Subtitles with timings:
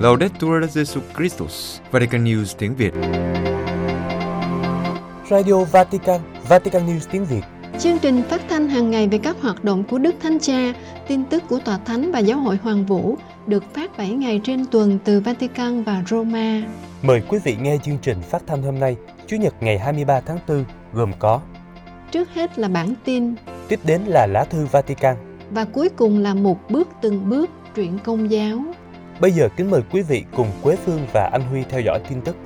[0.00, 2.94] Laudetur Jesu Christus, Vatican News tiếng Việt.
[5.30, 7.40] Radio Vatican, Vatican News tiếng Việt.
[7.78, 10.72] Chương trình phát thanh hàng ngày về các hoạt động của Đức Thánh Cha,
[11.08, 13.16] tin tức của Tòa Thánh và Giáo hội Hoàng Vũ
[13.46, 16.62] được phát 7 ngày trên tuần từ Vatican và Roma.
[17.02, 20.38] Mời quý vị nghe chương trình phát thanh hôm nay, Chủ nhật ngày 23 tháng
[20.48, 21.40] 4, gồm có
[22.10, 23.34] Trước hết là bản tin
[23.70, 25.16] Tiếp đến là lá thư Vatican.
[25.50, 28.58] và cuối cùng là một bước từng bước truyện công giáo.
[29.20, 32.20] Bây giờ kính mời quý vị cùng Quế Phương và anh Huy theo dõi tin
[32.20, 32.36] tức.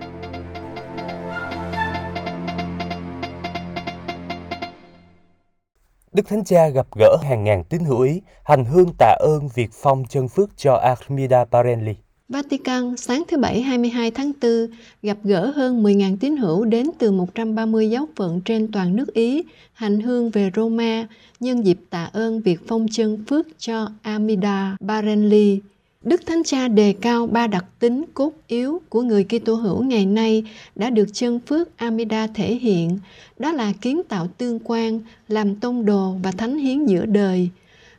[6.13, 9.71] Đức Thánh Cha gặp gỡ hàng ngàn tín hữu Ý, hành hương tạ ơn việc
[9.73, 11.95] phong chân phước cho Armida Parenli.
[12.29, 14.67] Vatican sáng thứ Bảy 22 tháng 4
[15.03, 19.43] gặp gỡ hơn 10.000 tín hữu đến từ 130 giáo phận trên toàn nước Ý
[19.73, 21.07] hành hương về Roma
[21.41, 25.61] nhân dịp tạ ơn việc phong chân phước cho Amida Barenli.
[26.03, 30.07] Đức Thánh Cha đề cao ba đặc tính cốt yếu của người Kitô hữu ngày
[30.07, 32.99] nay đã được chân phước Amida thể hiện,
[33.39, 37.51] đó là kiến tạo tương quan, làm tông đồ và thánh hiến giữa đời.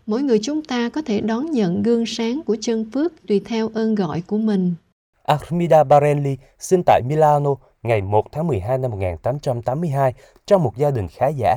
[0.05, 3.69] Mỗi người chúng ta có thể đón nhận gương sáng của chân phước tùy theo
[3.73, 4.75] ơn gọi của mình.
[5.23, 10.13] Armida Barenli sinh tại Milano ngày 1 tháng 12 năm 1882
[10.45, 11.55] trong một gia đình khá giả.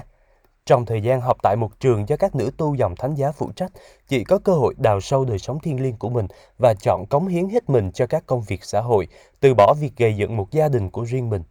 [0.66, 3.50] Trong thời gian học tại một trường do các nữ tu dòng thánh giá phụ
[3.56, 3.72] trách,
[4.08, 6.26] chị có cơ hội đào sâu đời sống thiêng liêng của mình
[6.58, 9.08] và chọn cống hiến hết mình cho các công việc xã hội,
[9.40, 11.42] từ bỏ việc gây dựng một gia đình của riêng mình.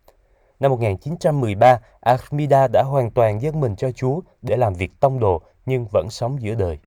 [0.60, 5.42] Năm 1913, Armida đã hoàn toàn dâng mình cho Chúa để làm việc tông đồ
[5.68, 6.78] nhưng vẫn sống giữa đời.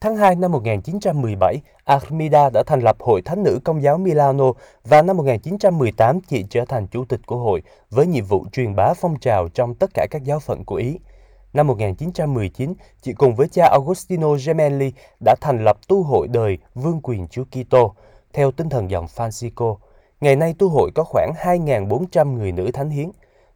[0.00, 4.52] Tháng 2 năm 1917, Armida đã thành lập Hội Thánh nữ Công giáo Milano
[4.84, 8.94] và năm 1918 chị trở thành chủ tịch của hội với nhiệm vụ truyền bá
[8.94, 10.98] phong trào trong tất cả các giáo phận của Ý.
[11.52, 14.92] Năm 1919, chị cùng với cha Agostino Gemelli
[15.24, 17.94] đã thành lập tu hội đời Vương quyền Chúa Kitô
[18.32, 19.76] theo tinh thần dòng Francisco.
[20.20, 23.10] Ngày nay tu hội có khoảng 2.400 người nữ thánh hiến.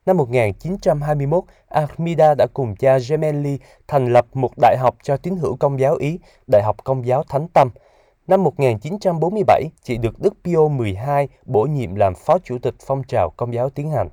[0.06, 3.58] Năm 1921, Armida đã cùng cha Gemelli
[3.88, 7.22] thành lập một đại học cho tín hữu công giáo Ý, Đại học Công giáo
[7.22, 7.70] Thánh Tâm.
[8.26, 13.30] Năm 1947, chị được Đức Pio XII bổ nhiệm làm phó chủ tịch phong trào
[13.30, 14.08] công giáo tiến hành.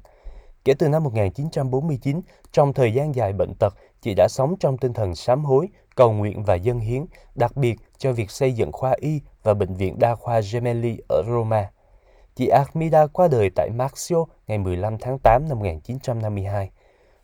[0.66, 2.22] Kể từ năm 1949,
[2.52, 6.12] trong thời gian dài bệnh tật, chị đã sống trong tinh thần sám hối, cầu
[6.12, 7.06] nguyện và dân hiến,
[7.36, 11.24] đặc biệt cho việc xây dựng khoa y và bệnh viện đa khoa Gemelli ở
[11.28, 11.70] Roma.
[12.36, 16.70] Chị Armida qua đời tại Marcio ngày 15 tháng 8 năm 1952.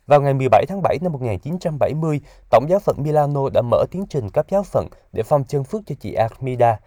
[0.06, 4.30] Vào ngày 17 tháng 7 năm 1970, Tổng giáo phận Milano đã mở tiến trình
[4.30, 6.80] cấp giáo phận để phong chân phước cho chị Armida.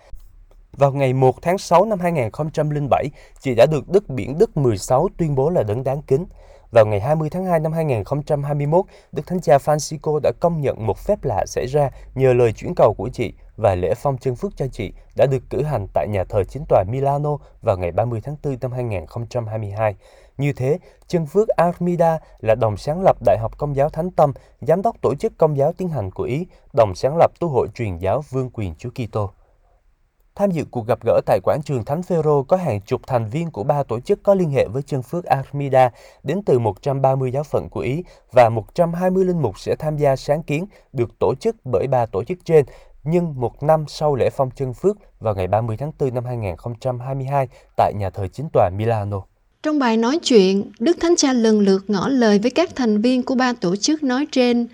[0.77, 5.35] Vào ngày 1 tháng 6 năm 2007, chị đã được Đức Biển Đức 16 tuyên
[5.35, 6.25] bố là đấng đáng kính.
[6.73, 10.97] Vào ngày 20 tháng 2 năm 2021, Đức Thánh Cha Francisco đã công nhận một
[10.97, 14.57] phép lạ xảy ra nhờ lời chuyển cầu của chị và lễ phong chân phước
[14.57, 18.21] cho chị đã được cử hành tại nhà thờ chính tòa Milano vào ngày 30
[18.23, 19.95] tháng 4 năm 2022.
[20.37, 24.33] Như thế, chân phước Armida là đồng sáng lập Đại học Công giáo Thánh Tâm,
[24.61, 27.67] giám đốc tổ chức Công giáo tiến hành của Ý, đồng sáng lập tu hội
[27.75, 29.29] truyền giáo Vương quyền Chúa Kitô.
[30.35, 33.51] Tham dự cuộc gặp gỡ tại quảng trường Thánh Phêrô có hàng chục thành viên
[33.51, 35.91] của ba tổ chức có liên hệ với chân phước Armida
[36.23, 40.43] đến từ 130 giáo phận của Ý và 120 linh mục sẽ tham gia sáng
[40.43, 42.65] kiến được tổ chức bởi ba tổ chức trên
[43.03, 47.47] nhưng một năm sau lễ phong chân phước vào ngày 30 tháng 4 năm 2022
[47.77, 49.21] tại nhà thờ chính tòa Milano.
[49.63, 53.23] Trong bài nói chuyện, Đức Thánh Cha lần lượt ngỏ lời với các thành viên
[53.23, 54.67] của ba tổ chức nói trên.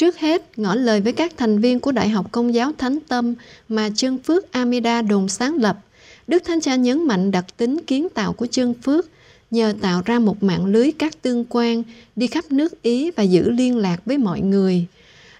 [0.00, 3.34] Trước hết, ngỏ lời với các thành viên của Đại học Công giáo Thánh Tâm
[3.68, 5.78] mà chân phước Amida đồn sáng lập.
[6.26, 9.06] Đức Thánh Cha nhấn mạnh đặc tính kiến tạo của chân phước,
[9.50, 11.82] nhờ tạo ra một mạng lưới các tương quan
[12.16, 14.86] đi khắp nước Ý và giữ liên lạc với mọi người.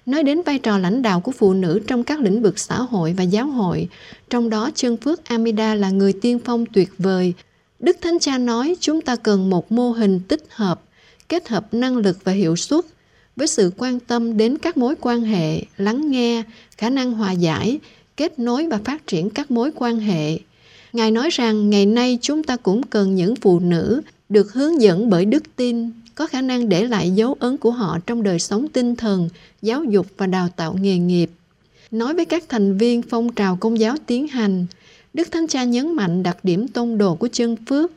[0.06, 3.15] Nói đến vai trò lãnh đạo của phụ nữ trong các lĩnh vực xã hội
[3.16, 3.88] và giáo hội,
[4.31, 7.34] trong đó chân phước Amida là người tiên phong tuyệt vời.
[7.78, 10.82] Đức Thánh Cha nói chúng ta cần một mô hình tích hợp,
[11.28, 12.84] kết hợp năng lực và hiệu suất
[13.37, 16.43] với sự quan tâm đến các mối quan hệ, lắng nghe,
[16.77, 17.79] khả năng hòa giải,
[18.17, 20.38] kết nối và phát triển các mối quan hệ.
[20.93, 25.11] Ngài nói rằng ngày nay chúng ta cũng cần những phụ nữ được hướng dẫn
[25.11, 28.69] bởi đức tin, có khả năng để lại dấu ấn của họ trong đời sống
[28.69, 29.29] tinh thần,
[29.62, 31.31] giáo dục và đào tạo nghề nghiệp.
[31.91, 34.67] Nói với các thành viên phong trào công giáo tiến hành,
[35.15, 37.93] Đức Thánh Cha nhấn mạnh đặc điểm tôn đồ của chân phước.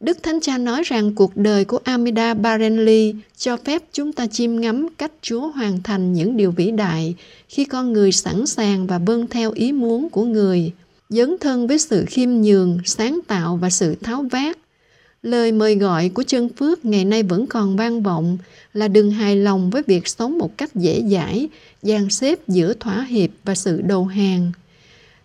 [0.00, 4.60] Đức Thánh Cha nói rằng cuộc đời của Amida Barenli cho phép chúng ta chiêm
[4.60, 7.14] ngắm cách Chúa hoàn thành những điều vĩ đại
[7.48, 10.72] khi con người sẵn sàng và vâng theo ý muốn của người,
[11.08, 14.58] dấn thân với sự khiêm nhường, sáng tạo và sự tháo vát.
[15.22, 18.38] Lời mời gọi của chân phước ngày nay vẫn còn vang vọng
[18.72, 21.48] là đừng hài lòng với việc sống một cách dễ dãi,
[21.82, 24.52] dàn xếp giữa thỏa hiệp và sự đầu hàng.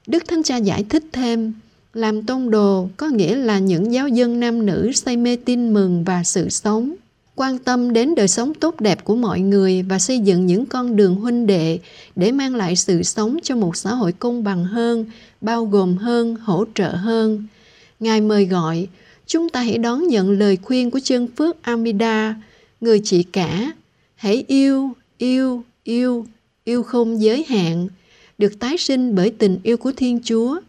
[0.07, 1.54] Đức Thánh Cha giải thích thêm,
[1.95, 6.03] làm tôn đồ có nghĩa là những giáo dân nam nữ say mê tin mừng
[6.03, 6.95] và sự sống.
[7.36, 10.95] Quan tâm đến đời sống tốt đẹp của mọi người và xây dựng những con
[10.95, 11.80] đường huynh đệ
[12.15, 15.06] để mang lại sự sống cho một xã hội công bằng hơn,
[15.42, 17.47] bao gồm hơn, hỗ trợ hơn.
[18.00, 18.88] Ngài mời gọi,
[19.25, 22.36] chúng ta hãy đón nhận lời khuyên của chân phước amida,
[22.81, 23.71] người chị cả.
[24.15, 26.25] Hãy yêu yêu yêu
[26.63, 27.88] yêu không giới hạn,
[28.38, 30.59] được tái sinh bởi tình yêu của thiên chúa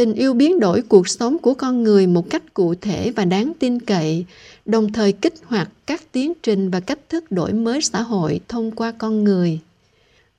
[0.00, 3.52] tình yêu biến đổi cuộc sống của con người một cách cụ thể và đáng
[3.58, 4.24] tin cậy
[4.66, 8.70] đồng thời kích hoạt các tiến trình và cách thức đổi mới xã hội thông
[8.70, 9.58] qua con người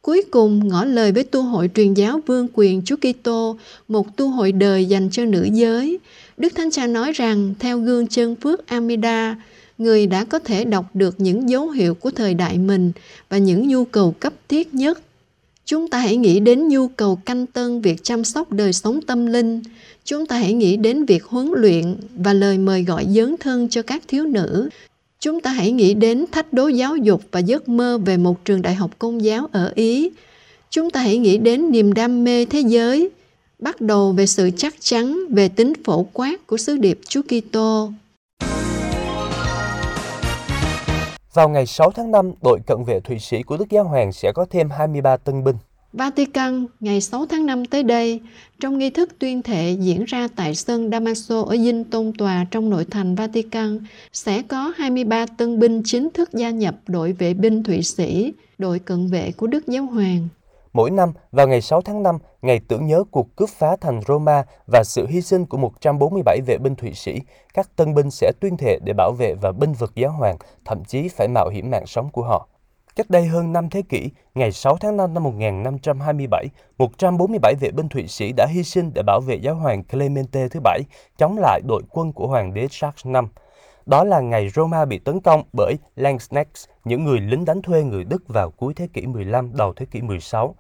[0.02, 4.30] Cuối cùng, ngỏ lời với tu hội truyền giáo vương quyền Chúa Kitô, một tu
[4.30, 6.00] hội đời dành cho nữ giới.
[6.38, 9.36] Đức Thánh Cha nói rằng, theo gương chân phước Amida,
[9.78, 12.92] người đã có thể đọc được những dấu hiệu của thời đại mình
[13.30, 15.02] và những nhu cầu cấp thiết nhất
[15.72, 19.26] Chúng ta hãy nghĩ đến nhu cầu canh tân việc chăm sóc đời sống tâm
[19.26, 19.62] linh.
[20.04, 23.82] Chúng ta hãy nghĩ đến việc huấn luyện và lời mời gọi dấn thân cho
[23.82, 24.70] các thiếu nữ.
[25.20, 28.62] Chúng ta hãy nghĩ đến thách đố giáo dục và giấc mơ về một trường
[28.62, 30.10] đại học công giáo ở Ý.
[30.70, 33.10] Chúng ta hãy nghĩ đến niềm đam mê thế giới,
[33.60, 37.92] bắt đầu về sự chắc chắn về tính phổ quát của sứ điệp Chúa Kitô.
[41.34, 44.32] Vào ngày 6 tháng 5, đội cận vệ Thụy Sĩ của Đức Giáo Hoàng sẽ
[44.32, 45.56] có thêm 23 tân binh.
[45.94, 48.20] Vatican ngày 6 tháng 5 tới đây,
[48.60, 52.70] trong nghi thức tuyên thệ diễn ra tại sân Damaso ở Dinh Tôn Tòa trong
[52.70, 53.80] nội thành Vatican,
[54.14, 58.80] sẽ có 23 tân binh chính thức gia nhập đội vệ binh Thụy Sĩ, đội
[58.80, 60.28] cận vệ của Đức Giáo Hoàng.
[60.74, 64.44] Mỗi năm, vào ngày 6 tháng 5, ngày tưởng nhớ cuộc cướp phá thành Roma
[64.72, 67.22] và sự hy sinh của 147 vệ binh Thụy Sĩ,
[67.54, 70.84] các tân binh sẽ tuyên thệ để bảo vệ và binh vực giáo hoàng, thậm
[70.84, 72.48] chí phải mạo hiểm mạng sống của họ.
[72.96, 76.48] Cách đây hơn 5 thế kỷ, ngày 6 tháng 5 năm 1527,
[76.78, 80.60] 147 vệ binh Thụy Sĩ đã hy sinh để bảo vệ giáo hoàng Clemente thứ
[80.64, 80.82] bảy,
[81.18, 83.18] chống lại đội quân của hoàng đế Charles V.
[83.86, 88.04] Đó là ngày Roma bị tấn công bởi Landsknechts, những người lính đánh thuê người
[88.04, 90.56] Đức vào cuối thế kỷ 15, đầu thế kỷ 16.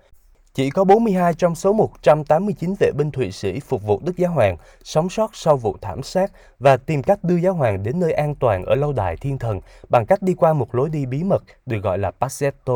[0.54, 4.58] Chỉ có 42 trong số 189 vệ binh Thụy Sĩ phục vụ Đức Giáo Hoàng
[4.84, 8.36] sống sót sau vụ thảm sát và tìm cách đưa Giáo Hoàng đến nơi an
[8.36, 11.44] toàn ở lâu đài thiên thần bằng cách đi qua một lối đi bí mật
[11.66, 12.74] được gọi là Passetto.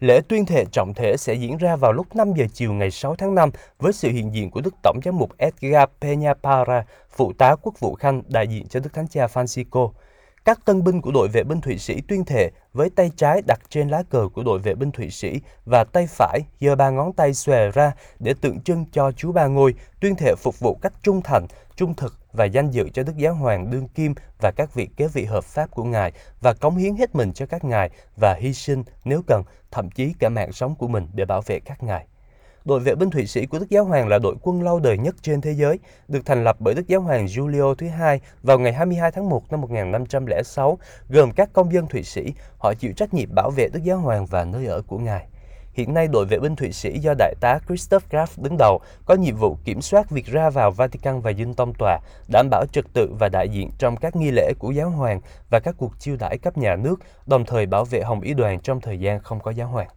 [0.00, 3.14] Lễ tuyên thệ trọng thể sẽ diễn ra vào lúc 5 giờ chiều ngày 6
[3.14, 6.34] tháng 5 với sự hiện diện của Đức Tổng giám mục Edgar Peña
[7.10, 9.90] phụ tá quốc vụ Khanh, đại diện cho Đức Thánh Cha Francisco.
[10.50, 13.60] Các tân binh của đội vệ binh Thụy Sĩ tuyên thệ với tay trái đặt
[13.68, 17.12] trên lá cờ của đội vệ binh Thụy Sĩ và tay phải giơ ba ngón
[17.12, 20.92] tay xòe ra để tượng trưng cho Chúa Ba Ngôi, tuyên thệ phục vụ cách
[21.02, 24.74] trung thành, trung thực và danh dự cho Đức Giáo Hoàng đương kim và các
[24.74, 27.90] vị kế vị hợp pháp của Ngài và cống hiến hết mình cho các ngài
[28.16, 31.60] và hy sinh nếu cần, thậm chí cả mạng sống của mình để bảo vệ
[31.60, 32.06] các ngài.
[32.64, 35.14] Đội vệ binh Thụy Sĩ của Đức Giáo Hoàng là đội quân lâu đời nhất
[35.22, 35.78] trên thế giới,
[36.08, 39.50] được thành lập bởi Đức Giáo Hoàng Julio thứ hai vào ngày 22 tháng 1
[39.50, 40.78] năm 1506,
[41.08, 42.34] gồm các công dân Thụy Sĩ.
[42.58, 45.26] Họ chịu trách nhiệm bảo vệ Đức Giáo Hoàng và nơi ở của Ngài.
[45.72, 49.14] Hiện nay, đội vệ binh Thụy Sĩ do Đại tá Christoph Graf đứng đầu có
[49.14, 51.98] nhiệm vụ kiểm soát việc ra vào Vatican và dinh tông tòa,
[52.32, 55.20] đảm bảo trật tự và đại diện trong các nghi lễ của giáo hoàng
[55.50, 58.60] và các cuộc chiêu đãi cấp nhà nước, đồng thời bảo vệ Hồng Y đoàn
[58.60, 59.88] trong thời gian không có giáo hoàng.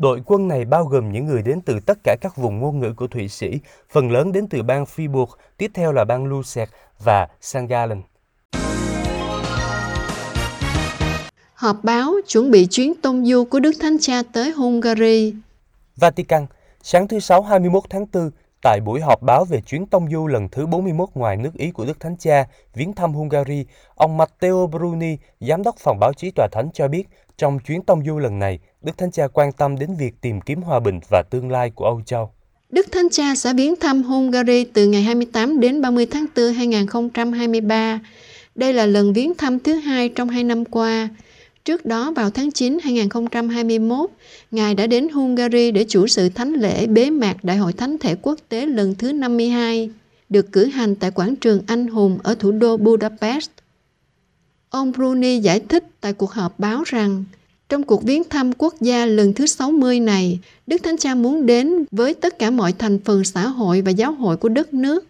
[0.00, 2.92] Đội quân này bao gồm những người đến từ tất cả các vùng ngôn ngữ
[2.96, 5.26] của Thụy Sĩ, phần lớn đến từ bang Fribourg,
[5.56, 6.70] tiếp theo là bang Lucerne
[7.04, 7.58] và St.
[7.68, 8.02] Gallen.
[11.54, 15.34] Họp báo chuẩn bị chuyến tông du của Đức Thánh Cha tới Hungary.
[15.96, 16.46] Vatican,
[16.82, 18.30] sáng thứ Sáu 21 tháng 4,
[18.62, 21.84] Tại buổi họp báo về chuyến tông du lần thứ 41 ngoài nước Ý của
[21.84, 23.64] Đức Thánh Cha, viếng thăm Hungary,
[23.94, 28.04] ông Matteo Bruni, giám đốc phòng báo chí tòa thánh cho biết, trong chuyến tông
[28.04, 31.22] du lần này, Đức Thánh Cha quan tâm đến việc tìm kiếm hòa bình và
[31.30, 32.30] tương lai của Âu Châu.
[32.70, 38.00] Đức Thánh Cha sẽ viếng thăm Hungary từ ngày 28 đến 30 tháng 4 2023.
[38.54, 41.08] Đây là lần viếng thăm thứ hai trong hai năm qua.
[41.64, 44.10] Trước đó vào tháng 9 2021,
[44.50, 48.14] Ngài đã đến Hungary để chủ sự thánh lễ bế mạc Đại hội Thánh thể
[48.22, 49.90] quốc tế lần thứ 52,
[50.28, 53.50] được cử hành tại quảng trường Anh Hùng ở thủ đô Budapest.
[54.70, 57.24] Ông Bruni giải thích tại cuộc họp báo rằng
[57.68, 61.84] trong cuộc viếng thăm quốc gia lần thứ 60 này, Đức Thánh Cha muốn đến
[61.90, 65.06] với tất cả mọi thành phần xã hội và giáo hội của đất nước.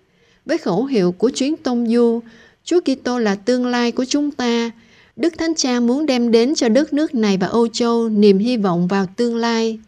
[0.47, 2.21] Với khẩu hiệu của chuyến tông du,
[2.65, 4.71] Chúa Kitô là tương lai của chúng ta,
[5.21, 8.57] Đức Thánh Cha muốn đem đến cho đất nước này và Âu Châu niềm hy
[8.57, 9.79] vọng vào tương lai.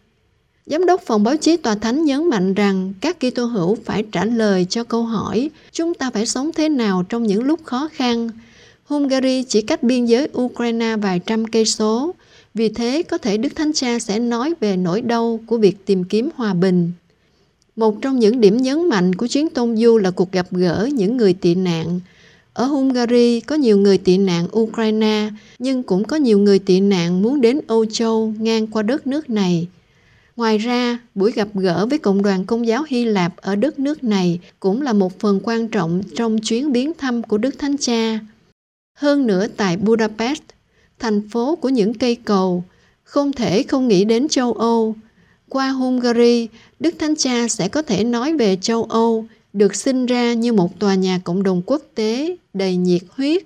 [0.65, 4.25] Giám đốc phòng báo chí tòa thánh nhấn mạnh rằng các Kitô hữu phải trả
[4.25, 8.29] lời cho câu hỏi chúng ta phải sống thế nào trong những lúc khó khăn.
[8.83, 12.15] Hungary chỉ cách biên giới Ukraine vài trăm cây số,
[12.53, 16.03] vì thế có thể Đức Thánh Cha sẽ nói về nỗi đau của việc tìm
[16.03, 16.91] kiếm hòa bình.
[17.75, 21.17] Một trong những điểm nhấn mạnh của chuyến tôn du là cuộc gặp gỡ những
[21.17, 21.99] người tị nạn.
[22.53, 25.29] Ở Hungary có nhiều người tị nạn Ukraine,
[25.59, 29.29] nhưng cũng có nhiều người tị nạn muốn đến Âu Châu ngang qua đất nước
[29.29, 29.67] này.
[30.35, 34.03] Ngoài ra, buổi gặp gỡ với Cộng đoàn Công giáo Hy Lạp ở đất nước
[34.03, 38.19] này cũng là một phần quan trọng trong chuyến biến thăm của Đức Thánh Cha.
[38.97, 40.41] Hơn nữa tại Budapest,
[40.99, 42.63] thành phố của những cây cầu,
[43.03, 44.95] không thể không nghĩ đến châu Âu.
[45.49, 46.47] Qua Hungary,
[46.79, 50.79] Đức Thánh Cha sẽ có thể nói về châu Âu được sinh ra như một
[50.79, 53.43] tòa nhà cộng đồng quốc tế đầy nhiệt huyết,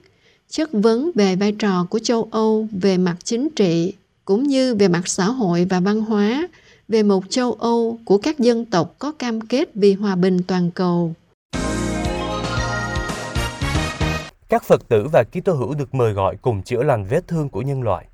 [0.49, 3.93] chất vấn về vai trò của châu Âu về mặt chính trị
[4.25, 6.47] cũng như về mặt xã hội và văn hóa,
[6.87, 10.71] về một châu Âu của các dân tộc có cam kết vì hòa bình toàn
[10.71, 11.13] cầu.
[14.49, 17.61] Các Phật tử và Kitô hữu được mời gọi cùng chữa lành vết thương của
[17.61, 18.05] nhân loại.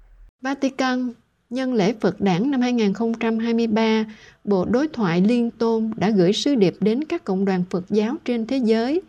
[0.41, 1.12] Vatican
[1.53, 4.05] Nhân lễ Phật đản năm 2023,
[4.43, 8.15] Bộ Đối thoại Liên Tôn đã gửi sứ điệp đến các cộng đoàn Phật giáo
[8.25, 9.01] trên thế giới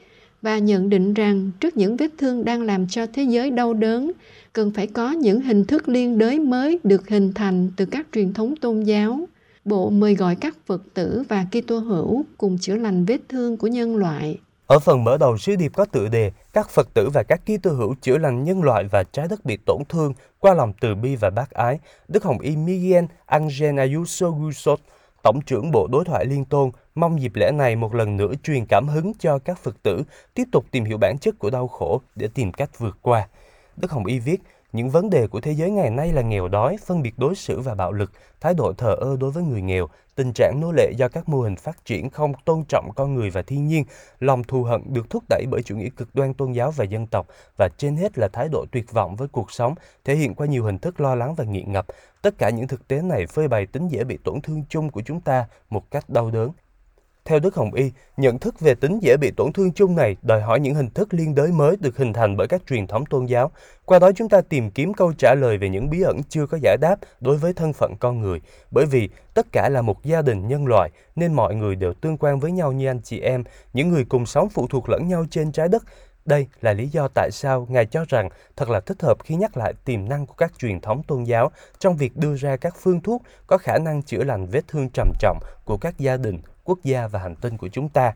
[0.42, 4.12] và nhận định rằng trước những vết thương đang làm cho thế giới đau đớn,
[4.52, 8.32] cần phải có những hình thức liên đới mới được hình thành từ các truyền
[8.32, 9.28] thống tôn giáo.
[9.64, 13.66] Bộ mời gọi các Phật tử và Kitô hữu cùng chữa lành vết thương của
[13.66, 14.38] nhân loại.
[14.66, 17.70] Ở phần mở đầu sứ điệp có tựa đề Các Phật tử và các Kitô
[17.70, 21.16] hữu chữa lành nhân loại và trái đất bị tổn thương qua lòng từ bi
[21.16, 21.78] và bác ái.
[22.08, 24.80] Đức Hồng Y Miguel Angel Ayuso Gusot,
[25.22, 28.64] Tổng trưởng Bộ Đối thoại Liên Tôn, mong dịp lễ này một lần nữa truyền
[28.68, 30.02] cảm hứng cho các Phật tử
[30.34, 33.28] tiếp tục tìm hiểu bản chất của đau khổ để tìm cách vượt qua.
[33.76, 34.40] Đức Hồng Y viết,
[34.74, 37.60] những vấn đề của thế giới ngày nay là nghèo đói, phân biệt đối xử
[37.60, 40.92] và bạo lực, thái độ thờ ơ đối với người nghèo, tình trạng nô lệ
[40.96, 43.84] do các mô hình phát triển không tôn trọng con người và thiên nhiên,
[44.20, 47.06] lòng thù hận được thúc đẩy bởi chủ nghĩa cực đoan tôn giáo và dân
[47.06, 47.26] tộc
[47.58, 50.64] và trên hết là thái độ tuyệt vọng với cuộc sống, thể hiện qua nhiều
[50.64, 51.86] hình thức lo lắng và nghiện ngập.
[52.22, 55.02] Tất cả những thực tế này phơi bày tính dễ bị tổn thương chung của
[55.06, 56.50] chúng ta một cách đau đớn.
[57.28, 60.40] Theo Đức Hồng Y, nhận thức về tính dễ bị tổn thương chung này đòi
[60.42, 63.26] hỏi những hình thức liên đới mới được hình thành bởi các truyền thống tôn
[63.26, 63.50] giáo.
[63.84, 66.58] Qua đó chúng ta tìm kiếm câu trả lời về những bí ẩn chưa có
[66.62, 68.40] giải đáp đối với thân phận con người.
[68.70, 72.16] Bởi vì tất cả là một gia đình nhân loại nên mọi người đều tương
[72.18, 75.26] quan với nhau như anh chị em, những người cùng sống phụ thuộc lẫn nhau
[75.30, 75.82] trên trái đất.
[76.24, 79.56] Đây là lý do tại sao Ngài cho rằng thật là thích hợp khi nhắc
[79.56, 83.00] lại tiềm năng của các truyền thống tôn giáo trong việc đưa ra các phương
[83.00, 86.78] thuốc có khả năng chữa lành vết thương trầm trọng của các gia đình, quốc
[86.84, 88.14] gia và hành tinh của chúng ta.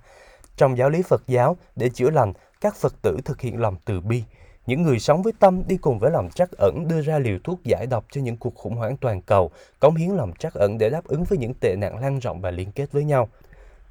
[0.57, 4.01] Trong giáo lý Phật giáo, để chữa lành, các Phật tử thực hiện lòng từ
[4.01, 4.23] bi.
[4.67, 7.65] Những người sống với tâm đi cùng với lòng trắc ẩn đưa ra liều thuốc
[7.65, 9.51] giải độc cho những cuộc khủng hoảng toàn cầu,
[9.81, 12.51] cống hiến lòng trắc ẩn để đáp ứng với những tệ nạn lan rộng và
[12.51, 13.29] liên kết với nhau.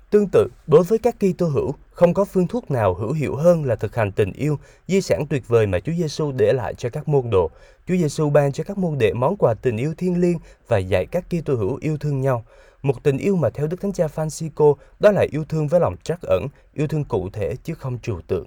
[0.09, 3.65] Tương tự, đối với các Kitô hữu, không có phương thuốc nào hữu hiệu hơn
[3.65, 6.89] là thực hành tình yêu, di sản tuyệt vời mà Chúa Giêsu để lại cho
[6.89, 7.49] các môn đồ.
[7.87, 10.37] Chúa Giêsu ban cho các môn đệ món quà tình yêu thiêng liêng
[10.67, 12.43] và dạy các Kitô hữu yêu thương nhau.
[12.88, 15.96] Một tình yêu mà theo Đức Thánh Cha Francisco đó là yêu thương với lòng
[16.03, 18.46] trắc ẩn, yêu thương cụ thể chứ không trừu tượng.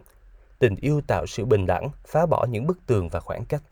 [0.59, 3.63] Tình yêu tạo sự bình đẳng, phá bỏ những bức tường và khoảng cách.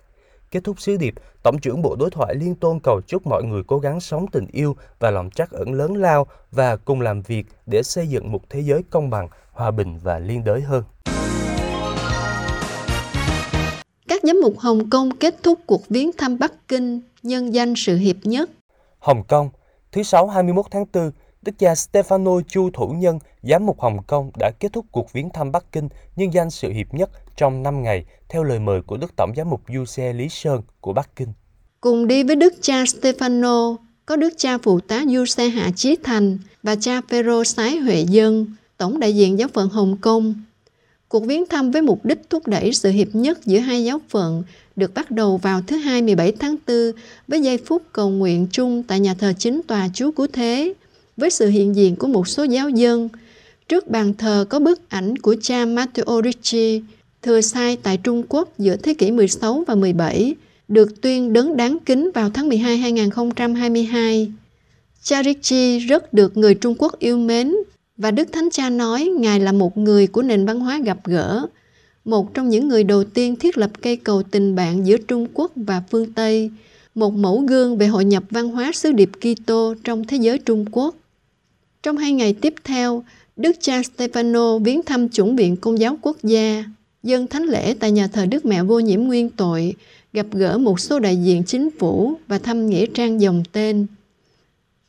[0.50, 3.62] Kết thúc sứ điệp, Tổng trưởng Bộ Đối thoại Liên Tôn cầu chúc mọi người
[3.66, 7.46] cố gắng sống tình yêu và lòng trắc ẩn lớn lao và cùng làm việc
[7.66, 10.84] để xây dựng một thế giới công bằng, hòa bình và liên đới hơn.
[14.08, 17.96] Các giám mục Hồng Kông kết thúc cuộc viếng thăm Bắc Kinh nhân danh sự
[17.96, 18.50] hiệp nhất.
[18.98, 19.50] Hồng Kông,
[19.92, 21.10] thứ Sáu 21 tháng 4,
[21.42, 25.30] Đức cha Stefano Chu Thủ Nhân, giám mục Hồng Kông đã kết thúc cuộc viếng
[25.30, 28.96] thăm Bắc Kinh nhân danh sự hiệp nhất trong 5 ngày theo lời mời của
[28.96, 31.32] Đức Tổng giám mục Du Xe Lý Sơn của Bắc Kinh.
[31.80, 33.76] Cùng đi với Đức cha Stefano
[34.06, 38.00] có Đức cha Phụ tá Du Xe Hạ Chí Thành và cha Phêrô Sái Huệ
[38.08, 40.34] Dân, Tổng đại diện giáo phận Hồng Kông.
[41.08, 44.42] Cuộc viếng thăm với mục đích thúc đẩy sự hiệp nhất giữa hai giáo phận
[44.76, 46.92] được bắt đầu vào thứ Hai 17 tháng 4
[47.28, 50.74] với giây phút cầu nguyện chung tại nhà thờ chính tòa Chúa Cứu Thế
[51.16, 53.08] với sự hiện diện của một số giáo dân.
[53.68, 56.82] Trước bàn thờ có bức ảnh của cha Matteo Ricci,
[57.22, 60.34] thừa sai tại Trung Quốc giữa thế kỷ 16 và 17,
[60.68, 64.32] được tuyên đấng đáng kính vào tháng 12 2022.
[65.02, 67.54] Cha Ricci rất được người Trung Quốc yêu mến
[67.98, 71.46] và Đức Thánh Cha nói Ngài là một người của nền văn hóa gặp gỡ,
[72.04, 75.52] một trong những người đầu tiên thiết lập cây cầu tình bạn giữa Trung Quốc
[75.56, 76.50] và phương Tây,
[76.94, 80.64] một mẫu gương về hội nhập văn hóa sứ điệp Kitô trong thế giới Trung
[80.72, 80.94] Quốc.
[81.82, 83.04] Trong hai ngày tiếp theo,
[83.36, 86.64] Đức cha Stefano viếng thăm chủng viện Công giáo quốc gia,
[87.02, 89.74] dân thánh lễ tại nhà thờ Đức Mẹ Vô Nhiễm Nguyên Tội,
[90.12, 93.86] gặp gỡ một số đại diện chính phủ và thăm nghĩa trang dòng tên.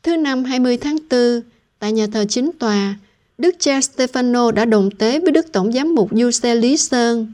[0.02, 1.40] Thứ năm 20 tháng 4,
[1.80, 2.94] tại nhà thờ chính tòa,
[3.38, 7.32] Đức cha Stefano đã đồng tế với Đức Tổng giám mục Giuse Lý Sơn.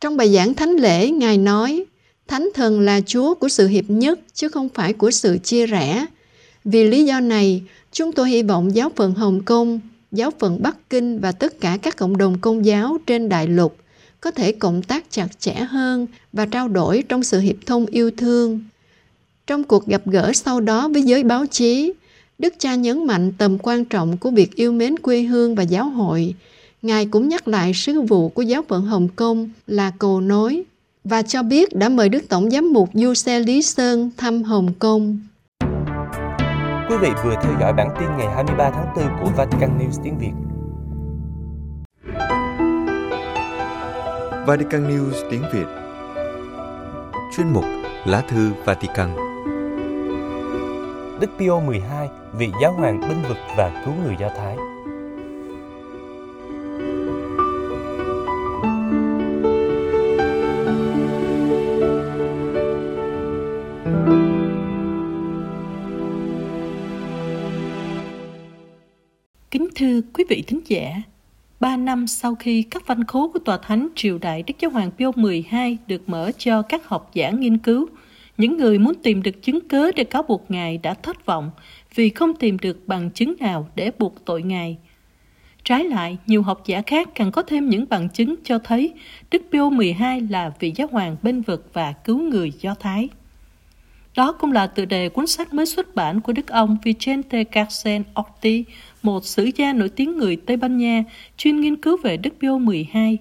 [0.00, 1.84] Trong bài giảng thánh lễ, Ngài nói,
[2.28, 6.06] Thánh thần là Chúa của sự hiệp nhất chứ không phải của sự chia rẽ.
[6.64, 9.80] Vì lý do này, chúng tôi hy vọng giáo phận Hồng Kông,
[10.12, 13.76] giáo phận Bắc Kinh và tất cả các cộng đồng công giáo trên đại lục
[14.20, 18.10] có thể cộng tác chặt chẽ hơn và trao đổi trong sự hiệp thông yêu
[18.10, 18.60] thương.
[19.46, 21.92] Trong cuộc gặp gỡ sau đó với giới báo chí,
[22.38, 25.84] Đức cha nhấn mạnh tầm quan trọng của việc yêu mến quê hương và giáo
[25.84, 26.34] hội.
[26.82, 30.62] Ngài cũng nhắc lại sứ vụ của giáo phận Hồng Kông là cầu nối
[31.04, 34.74] và cho biết đã mời Đức Tổng giám mục Du Xe Lý Sơn thăm Hồng
[34.78, 35.18] Kông.
[36.90, 40.18] Quý vị vừa theo dõi bản tin ngày 23 tháng 4 của Vatican News tiếng
[40.18, 40.32] Việt.
[44.46, 45.66] Vatican News tiếng Việt
[47.36, 47.64] Chuyên mục
[48.06, 49.27] Lá thư Vatican
[51.20, 54.56] Đức Pio 12, vị giáo hoàng binh vực và cứu người Do Thái.
[69.50, 71.02] Kính thưa quý vị thính giả,
[71.60, 74.90] ba năm sau khi các văn khố của Tòa Thánh Triều Đại Đức Giáo Hoàng
[74.90, 77.88] Pio 12 được mở cho các học giả nghiên cứu,
[78.38, 81.50] những người muốn tìm được chứng cớ để cáo buộc Ngài đã thất vọng
[81.94, 84.76] vì không tìm được bằng chứng nào để buộc tội Ngài.
[85.64, 88.92] Trái lại, nhiều học giả khác càng có thêm những bằng chứng cho thấy
[89.30, 93.08] Đức Pio 12 là vị giáo hoàng bên vực và cứu người Do Thái.
[94.16, 98.02] Đó cũng là tựa đề cuốn sách mới xuất bản của Đức ông Vicente Carcen
[98.14, 98.62] Ortiz,
[99.02, 101.04] một sử gia nổi tiếng người Tây Ban Nha,
[101.36, 103.18] chuyên nghiên cứu về Đức Pio 12.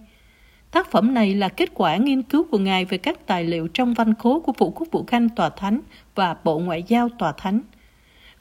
[0.71, 3.93] Tác phẩm này là kết quả nghiên cứu của Ngài về các tài liệu trong
[3.93, 5.81] văn khố của Vụ Quốc vụ Khanh Tòa Thánh
[6.15, 7.61] và Bộ Ngoại giao Tòa Thánh.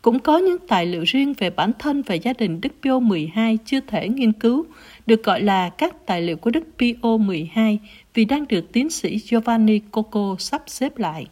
[0.02, 3.58] Cũng có những tài liệu riêng về bản thân và gia đình Đức Pio 12
[3.64, 4.66] chưa thể nghiên cứu,
[5.06, 7.78] được gọi là các tài liệu của Đức Pio 12
[8.14, 11.26] vì đang được tiến sĩ Giovanni Coco sắp xếp lại.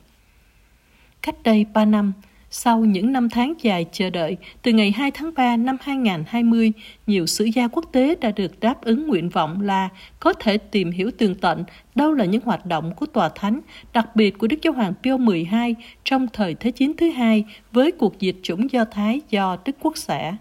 [1.23, 2.13] Cách đây 3 năm,
[2.57, 6.73] sau những năm tháng dài chờ đợi, từ ngày 2 tháng 3 năm 2020,
[7.07, 9.89] nhiều sử gia quốc tế đã được đáp ứng nguyện vọng là
[10.21, 13.61] có thể tìm hiểu tường tận đâu là những hoạt động của Tòa Thánh,
[13.93, 15.75] đặc biệt của Đức Giáo Hoàng Pio XII
[16.05, 19.97] trong thời Thế chiến thứ hai với cuộc diệt chủng Do Thái do Đức Quốc
[19.97, 20.37] xã.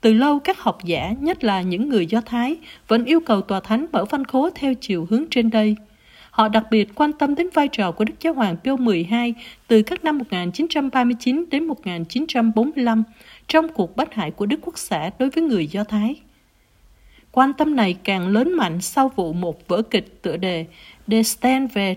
[0.00, 2.56] Từ lâu các học giả, nhất là những người Do Thái,
[2.88, 5.76] vẫn yêu cầu Tòa Thánh mở văn khố theo chiều hướng trên đây–
[6.34, 9.34] Họ đặc biệt quan tâm đến vai trò của Đức Giáo Hoàng Pio XII
[9.66, 13.02] từ các năm 1939 đến 1945
[13.48, 16.14] trong cuộc bắt hại của Đức Quốc xã đối với người Do Thái.
[17.32, 20.66] Quan tâm này càng lớn mạnh sau vụ một vở kịch tựa đề
[21.06, 21.22] De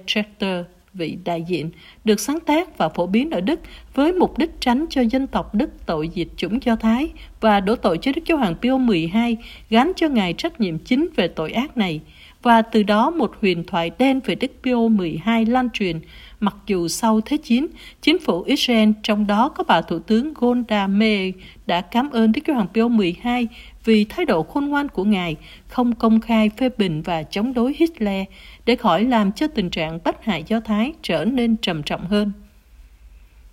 [0.06, 1.70] Tractor" vị đại diện,
[2.04, 3.60] được sáng tác và phổ biến ở Đức
[3.94, 7.10] với mục đích tránh cho dân tộc Đức tội diệt chủng Do Thái
[7.42, 9.38] và đổ tội cho Đức Giáo Hoàng Pio XII
[9.70, 12.02] gán cho Ngài trách nhiệm chính về tội ác này–
[12.48, 16.00] và từ đó một huyền thoại đen về Đức Pio 12 lan truyền,
[16.40, 17.68] mặc dù sau Thế chiến,
[18.02, 22.42] chính phủ Israel trong đó có bà Thủ tướng Golda Meir đã cảm ơn Đức
[22.48, 23.48] Hoàng Pio 12
[23.86, 25.36] vì thái độ khôn ngoan của Ngài,
[25.68, 28.26] không công khai phê bình và chống đối Hitler
[28.66, 32.32] để khỏi làm cho tình trạng bất hại Do Thái trở nên trầm trọng hơn.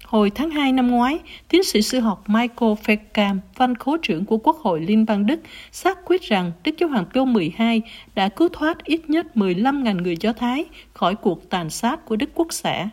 [0.05, 4.37] Hồi tháng 2 năm ngoái, tiến sĩ sư học Michael Feckham, văn khố trưởng của
[4.37, 5.41] Quốc hội Liên bang Đức,
[5.73, 7.81] xác quyết rằng Đức Giáo Hoàng Pio XII
[8.15, 12.31] đã cứu thoát ít nhất 15.000 người Do Thái khỏi cuộc tàn sát của Đức
[12.35, 12.89] Quốc xã.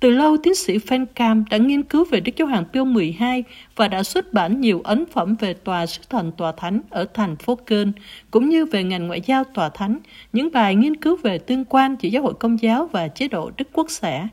[0.00, 3.42] Từ lâu, tiến sĩ Feckham đã nghiên cứu về Đức Giáo Hoàng Pio XII
[3.76, 7.36] và đã xuất bản nhiều ấn phẩm về tòa sứ thần tòa thánh ở thành
[7.36, 7.92] phố Köln,
[8.30, 9.98] cũng như về ngành ngoại giao tòa thánh,
[10.32, 13.50] những bài nghiên cứu về tương quan giữa giáo hội công giáo và chế độ
[13.56, 14.28] Đức Quốc xã,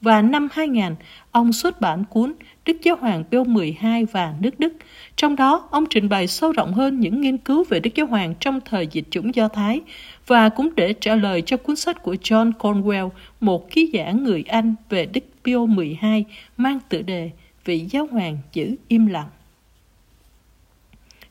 [0.00, 0.94] và năm 2000,
[1.30, 2.34] ông xuất bản cuốn
[2.64, 4.72] Đức Giáo Hoàng Pio 12 và nước Đức.
[5.16, 8.34] Trong đó, ông trình bày sâu rộng hơn những nghiên cứu về Đức Giáo Hoàng
[8.40, 9.80] trong thời dịch chủng Do Thái
[10.26, 14.44] và cũng để trả lời cho cuốn sách của John Cornwell, một ký giả người
[14.48, 16.24] Anh về Đức Pio 12
[16.56, 17.30] mang tựa đề
[17.64, 19.28] Vị Giáo Hoàng giữ im lặng.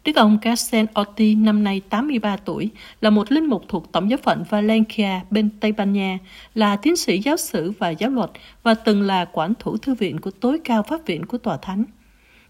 [0.08, 2.70] Đức ông Carsten Orti năm nay 83 tuổi,
[3.02, 6.20] là một linh mục thuộc Tổng giáo phận Valencia bên Tây Ban Nha,
[6.56, 8.30] là tiến sĩ giáo sử và giáo luật
[8.63, 11.84] và từng là quản thủ thư viện của tối cao pháp viện của Tòa Thánh.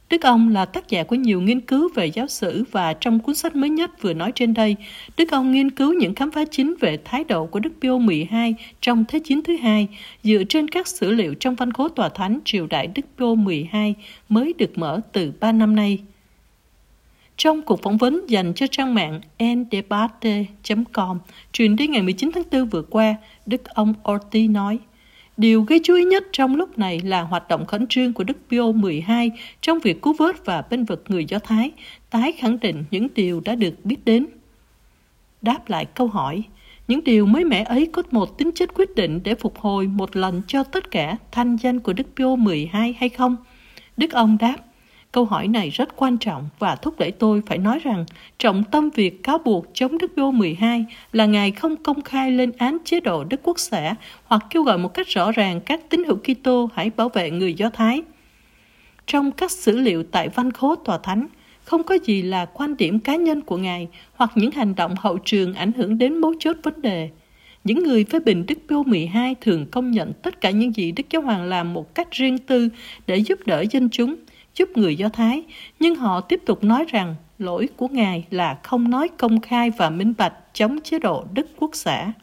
[0.10, 3.36] Đức ông là tác giả của nhiều nghiên cứu về giáo sử và trong cuốn
[3.36, 4.76] sách mới nhất vừa nói trên đây,
[5.18, 8.56] Đức ông nghiên cứu những khám phá chính về thái độ của Đức Pio 12
[8.82, 9.88] trong Thế chiến thứ hai
[10.24, 13.96] dựa trên các sử liệu trong văn khố tòa thánh triều đại Đức Pio 12
[14.30, 16.00] mới được mở từ 3 năm nay.
[17.38, 21.20] Trong cuộc phỏng vấn dành cho trang mạng ndebate.com
[21.54, 24.80] truyền đến ngày 19 tháng 4 vừa qua, Đức ông Orti nói,
[25.38, 28.38] Điều gây chú ý nhất trong lúc này là hoạt động khẩn trương của Đức
[28.50, 31.72] Pio 12 trong việc cứu vớt và bên vực người Do Thái,
[32.10, 34.26] tái khẳng định những điều đã được biết đến.
[35.42, 36.44] Đáp lại câu hỏi,
[36.88, 40.16] những điều mới mẻ ấy có một tính chất quyết định để phục hồi một
[40.16, 43.36] lần cho tất cả thanh danh của Đức Pio 12 hay không?
[43.98, 44.58] Đức ông đáp,
[45.18, 48.06] câu hỏi này rất quan trọng và thúc đẩy tôi phải nói rằng
[48.40, 52.52] trọng tâm việc cáo buộc chống Đức Pio 12 là Ngài không công khai lên
[52.58, 56.04] án chế độ Đức Quốc xã hoặc kêu gọi một cách rõ ràng các tín
[56.04, 58.02] hữu Kitô hãy bảo vệ người Do Thái.
[59.08, 61.28] Trong các sử liệu tại văn khố tòa thánh,
[61.64, 65.18] không có gì là quan điểm cá nhân của Ngài hoặc những hành động hậu
[65.18, 67.10] trường ảnh hưởng đến mấu chốt vấn đề.
[67.64, 71.04] Những người phê bình Đức Pio 12 thường công nhận tất cả những gì Đức
[71.10, 72.70] Giáo Hoàng làm một cách riêng tư
[73.08, 74.16] để giúp đỡ dân chúng,
[74.58, 75.44] giúp người Do Thái,
[75.80, 79.90] nhưng họ tiếp tục nói rằng lỗi của Ngài là không nói công khai và
[79.90, 82.14] minh bạch chống chế độ Đức Quốc xã.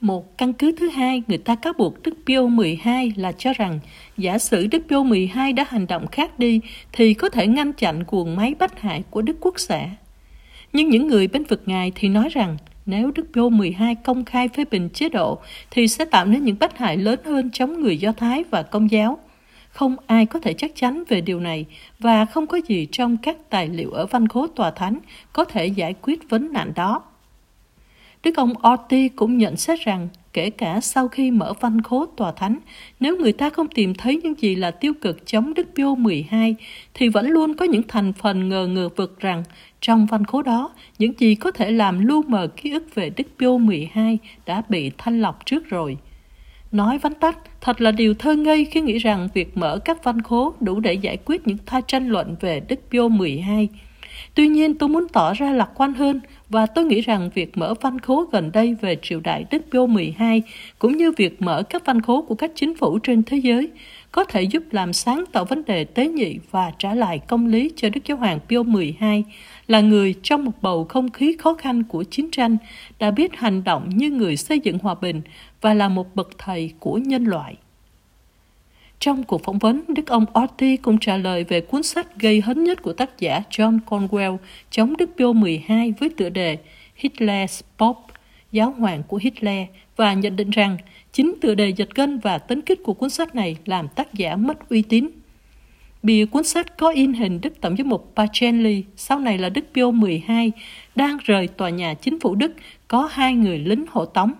[0.00, 3.80] Một căn cứ thứ hai người ta cáo buộc Đức Pio 12 là cho rằng
[4.16, 6.60] giả sử Đức Pio 12 đã hành động khác đi
[6.92, 9.88] thì có thể ngăn chặn cuồng máy bách hại của Đức Quốc xã.
[10.72, 14.48] Nhưng những người bên vực Ngài thì nói rằng nếu Đức Pio 12 công khai
[14.48, 15.38] phê bình chế độ
[15.70, 18.90] thì sẽ tạo nên những bách hại lớn hơn chống người Do Thái và Công
[18.90, 19.18] giáo.
[19.74, 21.66] Không ai có thể chắc chắn về điều này
[21.98, 24.98] và không có gì trong các tài liệu ở văn khố tòa thánh
[25.32, 27.02] có thể giải quyết vấn nạn đó.
[28.22, 32.32] Đức ông Orti cũng nhận xét rằng kể cả sau khi mở văn khố tòa
[32.32, 32.58] thánh,
[33.00, 36.54] nếu người ta không tìm thấy những gì là tiêu cực chống Đức Pio 12,
[36.94, 39.42] thì vẫn luôn có những thành phần ngờ ngờ vực rằng
[39.80, 43.26] trong văn khố đó, những gì có thể làm lu mờ ký ức về Đức
[43.38, 45.96] Pio 12 đã bị thanh lọc trước rồi.
[46.74, 50.22] Nói vắn tắt, thật là điều thơ ngây khi nghĩ rằng việc mở các văn
[50.22, 53.68] khố đủ để giải quyết những tha tranh luận về Đức Pio 12.
[54.34, 57.74] Tuy nhiên tôi muốn tỏ ra lạc quan hơn và tôi nghĩ rằng việc mở
[57.80, 60.42] văn khố gần đây về triều đại Đức Pio 12
[60.78, 63.70] cũng như việc mở các văn khố của các chính phủ trên thế giới
[64.14, 67.70] có thể giúp làm sáng tỏ vấn đề tế nhị và trả lại công lý
[67.76, 69.24] cho Đức Giáo Hoàng Pio XII
[69.66, 72.56] là người trong một bầu không khí khó khăn của chiến tranh
[72.98, 75.22] đã biết hành động như người xây dựng hòa bình
[75.60, 77.56] và là một bậc thầy của nhân loại.
[78.98, 82.64] Trong cuộc phỏng vấn, Đức ông Orti cũng trả lời về cuốn sách gây hấn
[82.64, 84.36] nhất của tác giả John Conwell
[84.70, 86.58] chống Đức Pio XII với tựa đề
[87.00, 87.96] Hitler's Pop,
[88.52, 90.76] giáo hoàng của Hitler, và nhận định rằng
[91.14, 94.36] chính tựa đề giật gân và tính kích của cuốn sách này làm tác giả
[94.36, 95.08] mất uy tín.
[96.02, 99.64] Bìa cuốn sách có in hình Đức Tổng giám mục Pacelli, sau này là Đức
[99.74, 100.52] Pio 12,
[100.96, 102.52] đang rời tòa nhà chính phủ Đức,
[102.88, 104.32] có hai người lính hộ tống.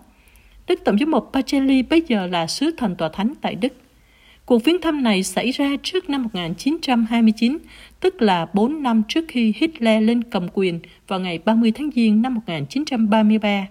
[0.67, 3.73] Đức Tổng giám mục Pacelli bây giờ là sứ thần tòa thánh tại Đức.
[4.45, 7.57] Cuộc viếng thăm này xảy ra trước năm 1929,
[7.99, 12.21] tức là 4 năm trước khi Hitler lên cầm quyền vào ngày 30 tháng Giêng
[12.21, 13.67] năm 1933.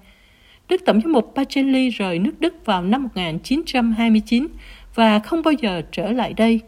[0.68, 4.46] Đức Tổng giám mục Pacelli rời nước Đức vào năm 1929
[4.94, 6.60] và không bao giờ trở lại đây.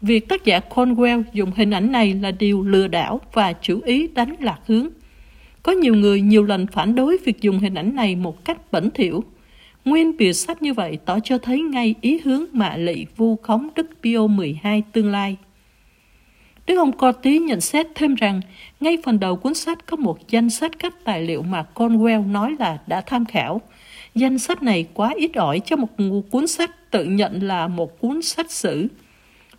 [0.00, 4.08] Việc tác giả Cornwell dùng hình ảnh này là điều lừa đảo và chủ ý
[4.14, 4.88] đánh lạc hướng.
[5.62, 8.90] Có nhiều người nhiều lần phản đối việc dùng hình ảnh này một cách bẩn
[8.90, 9.24] thỉu.
[9.84, 13.68] Nguyên bìa sách như vậy tỏ cho thấy ngay ý hướng mạ lị vu khống
[13.74, 15.36] Đức Pio 12 tương lai.
[16.66, 18.40] Đức ông Corti nhận xét thêm rằng,
[18.80, 22.56] ngay phần đầu cuốn sách có một danh sách các tài liệu mà Conwell nói
[22.58, 23.60] là đã tham khảo.
[24.14, 25.88] Danh sách này quá ít ỏi cho một
[26.30, 28.88] cuốn sách tự nhận là một cuốn sách sử.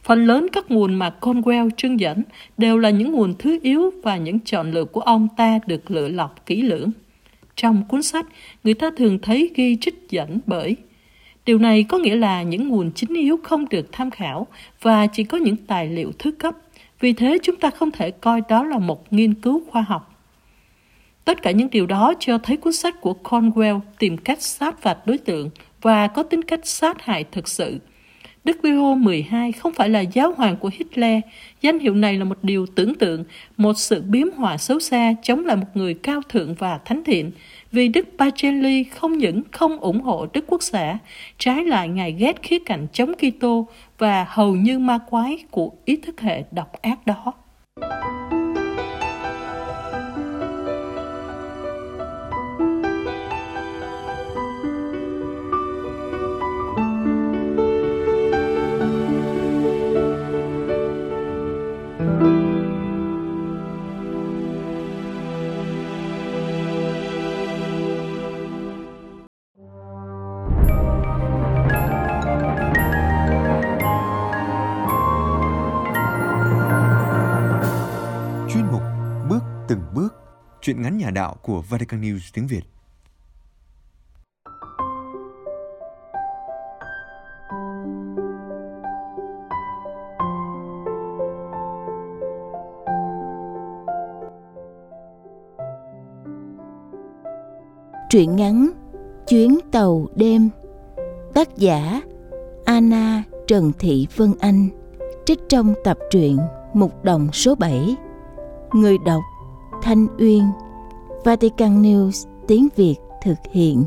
[0.03, 2.23] Phần lớn các nguồn mà Conwell trưng dẫn
[2.57, 6.07] đều là những nguồn thứ yếu và những chọn lựa của ông ta được lựa
[6.07, 6.91] lọc kỹ lưỡng.
[7.55, 8.25] Trong cuốn sách,
[8.63, 10.75] người ta thường thấy ghi trích dẫn bởi
[11.47, 14.47] Điều này có nghĩa là những nguồn chính yếu không được tham khảo
[14.81, 16.55] và chỉ có những tài liệu thứ cấp.
[16.99, 20.13] Vì thế chúng ta không thể coi đó là một nghiên cứu khoa học.
[21.25, 25.07] Tất cả những điều đó cho thấy cuốn sách của Cornwell tìm cách sát phạt
[25.07, 25.49] đối tượng
[25.81, 27.79] và có tính cách sát hại thực sự.
[28.43, 31.21] Đức vua 12 không phải là giáo hoàng của Hitler.
[31.61, 33.23] Danh hiệu này là một điều tưởng tượng,
[33.57, 37.31] một sự biếm họa xấu xa chống lại một người cao thượng và thánh thiện.
[37.71, 40.97] Vì Đức Pacelli không những không ủng hộ Đức Quốc xã,
[41.37, 45.95] trái lại Ngài ghét khía cạnh chống Kitô và hầu như ma quái của ý
[45.95, 47.33] thức hệ độc ác đó.
[80.67, 82.61] chuyện ngắn nhà đạo của Vatican News tiếng Việt.
[98.09, 98.71] Truyện ngắn
[99.27, 100.49] Chuyến tàu đêm.
[101.33, 102.01] Tác giả
[102.65, 104.69] Anna Trần Thị Vân Anh.
[105.25, 106.37] Trích trong tập truyện
[106.73, 107.95] Mục đồng số 7
[108.73, 109.23] Người đọc
[109.81, 110.43] Thanh Uyên,
[111.25, 113.83] Vatican News, tiếng Việt thực hiện.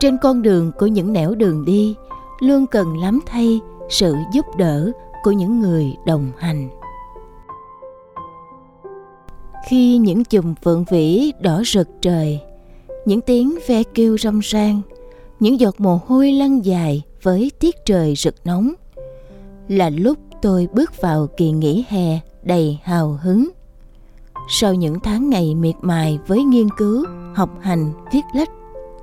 [0.00, 1.96] Trên con đường của những nẻo đường đi,
[2.40, 6.81] luôn cần lắm thay sự giúp đỡ của những người đồng hành
[9.72, 12.40] khi những chùm phượng vĩ đỏ rực trời,
[13.04, 14.80] những tiếng ve kêu râm ran,
[15.40, 18.72] những giọt mồ hôi lăn dài với tiết trời rực nóng,
[19.68, 23.48] là lúc tôi bước vào kỳ nghỉ hè đầy hào hứng.
[24.48, 27.04] Sau những tháng ngày miệt mài với nghiên cứu,
[27.34, 28.50] học hành, viết lách,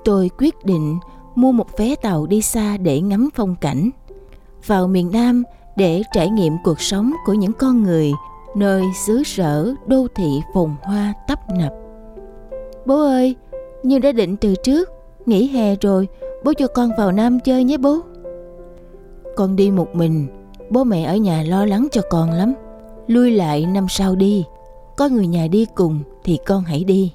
[0.06, 1.00] tôi quyết định
[1.36, 3.90] mua một vé tàu đi xa để ngắm phong cảnh,
[4.66, 5.44] vào miền nam
[5.76, 8.12] để trải nghiệm cuộc sống của những con người
[8.56, 11.74] nơi xứ sở đô thị phồn hoa tấp nập.
[12.86, 13.36] Bố ơi
[13.84, 14.90] như đã định từ trước,
[15.26, 16.08] nghỉ hè rồi,
[16.44, 18.00] bố cho con vào nam chơi nhé bố.
[19.36, 20.28] Con đi một mình,
[20.70, 22.54] bố mẹ ở nhà lo lắng cho con lắm.
[23.08, 24.46] Lui lại năm sau đi,
[24.98, 27.14] có người nhà đi cùng thì con hãy đi.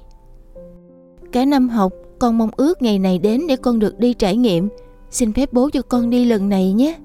[1.31, 4.69] Cả năm học, con mong ước ngày này đến để con được đi trải nghiệm.
[5.11, 6.95] Xin phép bố cho con đi lần này nhé.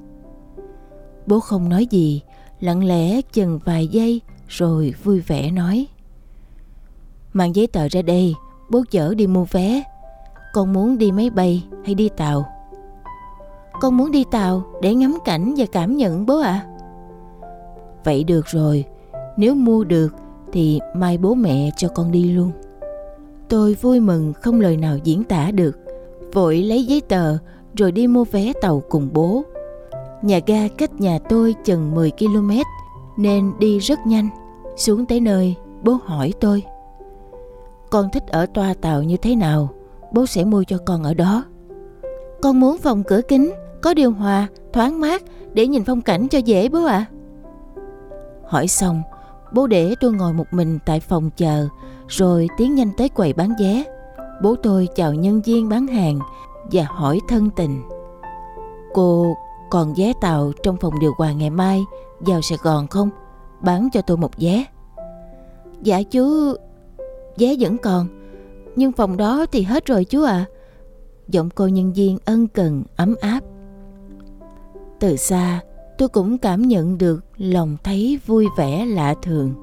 [1.26, 2.22] Bố không nói gì
[2.60, 5.86] lặng lẽ chừng vài giây rồi vui vẻ nói.
[7.32, 8.34] Mang giấy tờ ra đây,
[8.70, 9.82] bố chở đi mua vé.
[10.52, 12.44] Con muốn đi máy bay hay đi tàu?
[13.80, 16.50] Con muốn đi tàu để ngắm cảnh và cảm nhận bố ạ.
[16.50, 16.66] À.
[18.04, 18.84] vậy được rồi,
[19.36, 20.14] nếu mua được
[20.52, 22.52] thì mai bố mẹ cho con đi luôn.
[23.48, 25.78] Tôi vui mừng không lời nào diễn tả được.
[26.32, 27.38] Vội lấy giấy tờ
[27.74, 29.42] rồi đi mua vé tàu cùng bố
[30.22, 32.50] nhà ga cách nhà tôi chừng 10 km
[33.16, 34.28] nên đi rất nhanh.
[34.76, 36.62] Xuống tới nơi, bố hỏi tôi,
[37.90, 39.68] con thích ở toa tàu như thế nào?
[40.12, 41.44] Bố sẽ mua cho con ở đó.
[42.42, 43.52] Con muốn phòng cửa kính,
[43.82, 47.06] có điều hòa, thoáng mát, để nhìn phong cảnh cho dễ bố ạ.
[47.08, 47.10] À.
[48.46, 49.02] hỏi xong,
[49.52, 51.68] bố để tôi ngồi một mình tại phòng chờ,
[52.08, 53.84] rồi tiến nhanh tới quầy bán vé.
[54.42, 56.18] Bố tôi chào nhân viên bán hàng
[56.72, 57.82] và hỏi thân tình.
[58.94, 59.36] Cô
[59.70, 61.84] còn vé tàu trong phòng điều hòa ngày mai
[62.20, 63.10] vào sài gòn không?
[63.60, 64.64] Bán cho tôi một vé.
[65.82, 66.54] Dạ chú,
[67.36, 68.06] vé vẫn còn,
[68.76, 70.32] nhưng phòng đó thì hết rồi chú ạ.
[70.32, 70.46] À.
[71.28, 73.40] giọng cô nhân viên ân cần, ấm áp.
[75.00, 75.60] Từ xa,
[75.98, 79.54] tôi cũng cảm nhận được lòng thấy vui vẻ lạ thường.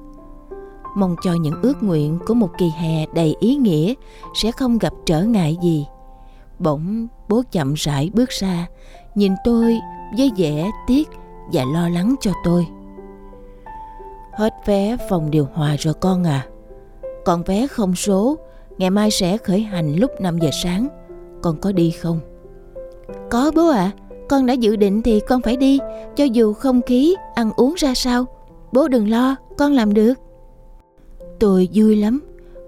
[0.96, 3.94] Mong cho những ước nguyện của một kỳ hè đầy ý nghĩa
[4.34, 5.86] sẽ không gặp trở ngại gì.
[6.58, 8.66] Bỗng bố chậm rãi bước ra,
[9.14, 9.78] nhìn tôi
[10.16, 11.08] với vẻ tiếc
[11.52, 12.66] và lo lắng cho tôi.
[14.32, 16.46] Hết vé phòng điều hòa rồi con à.
[17.24, 18.38] Còn vé không số
[18.78, 20.88] ngày mai sẽ khởi hành lúc 5 giờ sáng.
[21.42, 22.20] Con có đi không?
[23.30, 23.92] Có bố ạ.
[23.94, 23.96] À,
[24.28, 25.78] con đã dự định thì con phải đi
[26.16, 28.24] cho dù không khí ăn uống ra sao.
[28.72, 30.14] Bố đừng lo con làm được.
[31.40, 32.20] Tôi vui lắm.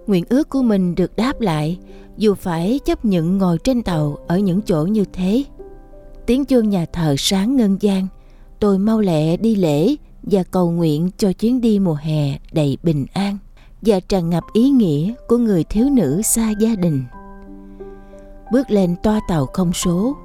[0.06, 1.78] Nguyện ước của mình được đáp lại
[2.16, 5.44] dù phải chấp nhận ngồi trên tàu ở những chỗ như thế
[6.30, 8.06] tiếng chuông nhà thờ sáng ngân gian.
[8.60, 13.06] Tôi mau lẹ đi lễ và cầu nguyện cho chuyến đi mùa hè đầy bình
[13.12, 13.38] an
[13.82, 17.04] và tràn ngập ý nghĩa của người thiếu nữ xa gia đình.
[18.52, 20.16] Bước lên toa tàu không số,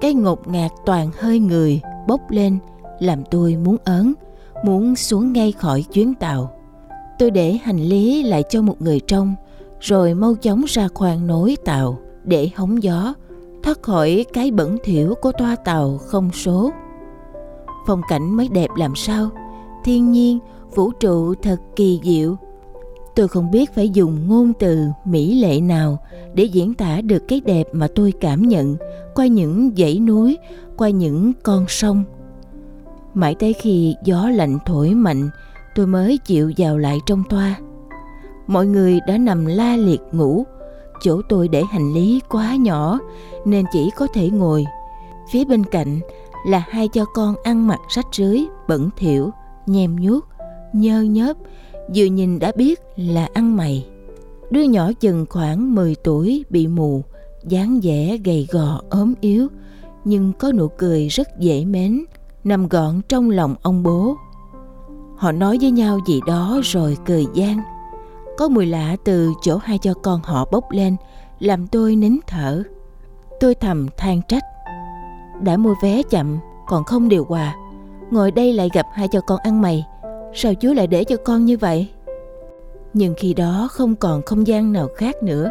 [0.00, 2.58] cái ngột ngạt toàn hơi người bốc lên,
[3.00, 4.12] làm tôi muốn ớn,
[4.64, 6.50] muốn xuống ngay khỏi chuyến tàu.
[7.18, 9.34] Tôi để hành lý lại cho một người trong
[9.80, 13.14] rồi mau chóng ra khoang nối tàu để hóng gió
[13.64, 16.70] thoát khỏi cái bẩn thỉu của toa tàu không số.
[17.86, 19.30] Phong cảnh mới đẹp làm sao?
[19.84, 20.38] Thiên nhiên,
[20.74, 22.36] vũ trụ thật kỳ diệu.
[23.14, 25.98] Tôi không biết phải dùng ngôn từ mỹ lệ nào
[26.34, 28.76] để diễn tả được cái đẹp mà tôi cảm nhận
[29.14, 30.38] qua những dãy núi,
[30.76, 32.04] qua những con sông.
[33.14, 35.30] Mãi tới khi gió lạnh thổi mạnh,
[35.74, 37.56] tôi mới chịu vào lại trong toa.
[38.46, 40.44] Mọi người đã nằm la liệt ngủ
[41.04, 42.98] chỗ tôi để hành lý quá nhỏ,
[43.44, 44.64] nên chỉ có thể ngồi.
[45.30, 46.00] Phía bên cạnh
[46.46, 49.30] là hai cho con ăn mặc rách rưới, bẩn thỉu,
[49.66, 50.24] nhem nhuốc,
[50.72, 51.36] nhơ nhớp,
[51.94, 53.86] vừa nhìn đã biết là ăn mày.
[54.50, 57.02] Đứa nhỏ chừng khoảng 10 tuổi bị mù,
[57.44, 59.48] dáng vẻ gầy gò, ốm yếu,
[60.04, 62.04] nhưng có nụ cười rất dễ mến,
[62.44, 64.16] nằm gọn trong lòng ông bố.
[65.16, 67.58] Họ nói với nhau gì đó rồi cười gian
[68.36, 70.96] có mùi lạ từ chỗ hai cho con họ bốc lên
[71.38, 72.62] làm tôi nín thở.
[73.40, 74.42] Tôi thầm than trách.
[75.42, 77.56] Đã mua vé chậm, còn không điều hòa.
[78.10, 79.86] Ngồi đây lại gặp hai cho con ăn mày.
[80.34, 81.88] Sao Chúa lại để cho con như vậy?
[82.92, 85.50] Nhưng khi đó không còn không gian nào khác nữa.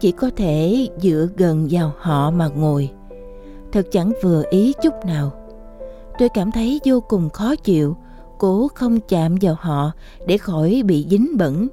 [0.00, 2.90] Chỉ có thể dựa gần vào họ mà ngồi.
[3.72, 5.32] Thật chẳng vừa ý chút nào.
[6.18, 7.96] Tôi cảm thấy vô cùng khó chịu,
[8.38, 9.90] cố không chạm vào họ
[10.26, 11.68] để khỏi bị dính bẩn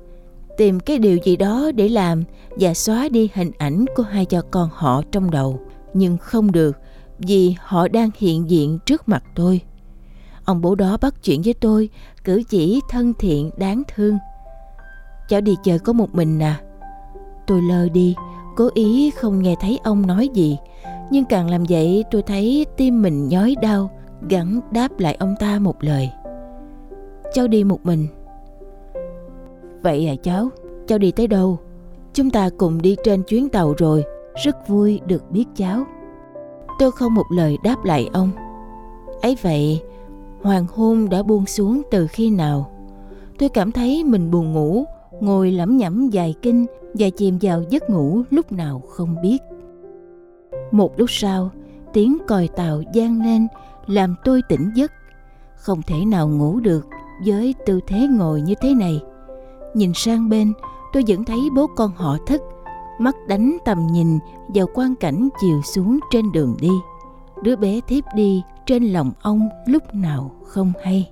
[0.58, 2.24] tìm cái điều gì đó để làm
[2.60, 5.60] và xóa đi hình ảnh của hai cha con họ trong đầu.
[5.94, 6.78] Nhưng không được,
[7.20, 9.62] vì họ đang hiện diện trước mặt tôi.
[10.46, 11.90] Ông bố đó bắt chuyện với tôi,
[12.24, 14.18] cử chỉ thân thiện, đáng thương.
[15.30, 16.62] Cháu đi chơi có một mình à?
[17.48, 18.16] Tôi lơ đi,
[18.56, 20.58] cố ý không nghe thấy ông nói gì.
[21.12, 23.92] Nhưng càng làm vậy, tôi thấy tim mình nhói đau
[24.30, 26.10] gắn đáp lại ông ta một lời.
[27.34, 28.08] Cháu đi một mình.
[29.88, 30.50] Vậy à cháu,
[30.88, 31.60] cháu đi tới đâu?
[32.14, 34.04] Chúng ta cùng đi trên chuyến tàu rồi,
[34.46, 35.84] rất vui được biết cháu.
[36.80, 38.32] Tôi không một lời đáp lại ông.
[39.22, 39.82] ấy vậy,
[40.42, 42.72] hoàng hôn đã buông xuống từ khi nào?
[43.40, 44.84] Tôi cảm thấy mình buồn ngủ,
[45.20, 49.38] ngồi lẩm nhẩm dài kinh và chìm vào giấc ngủ lúc nào không biết.
[50.72, 51.50] Một lúc sau,
[51.94, 53.48] tiếng còi tàu gian lên
[53.86, 54.92] làm tôi tỉnh giấc.
[55.56, 56.88] Không thể nào ngủ được
[57.26, 59.02] với tư thế ngồi như thế này
[59.78, 60.54] nhìn sang bên,
[60.94, 62.42] tôi vẫn thấy bố con họ thức
[63.00, 66.72] mắt đánh tầm nhìn vào quang cảnh chiều xuống trên đường đi.
[67.44, 71.12] Đứa bé thiếp đi trên lòng ông lúc nào không hay.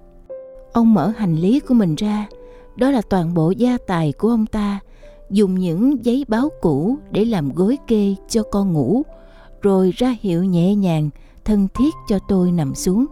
[0.73, 2.27] Ông mở hành lý của mình ra,
[2.75, 4.79] đó là toàn bộ gia tài của ông ta,
[5.29, 9.03] dùng những giấy báo cũ để làm gối kê cho con ngủ,
[9.61, 11.09] rồi ra hiệu nhẹ nhàng,
[11.45, 13.05] thân thiết cho tôi nằm xuống.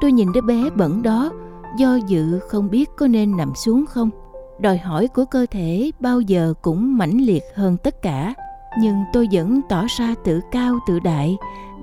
[0.00, 1.32] Tôi nhìn đứa bé bẩn đó,
[1.78, 4.10] do dự không biết có nên nằm xuống không
[4.62, 8.34] đòi hỏi của cơ thể bao giờ cũng mãnh liệt hơn tất cả.
[8.80, 11.36] Nhưng tôi vẫn tỏ ra tự cao tự đại,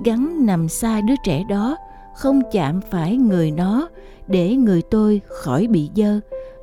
[0.03, 1.77] gắn nằm xa đứa trẻ đó,
[2.15, 3.89] không chạm phải người nó,
[4.27, 6.19] để người tôi khỏi bị dơ,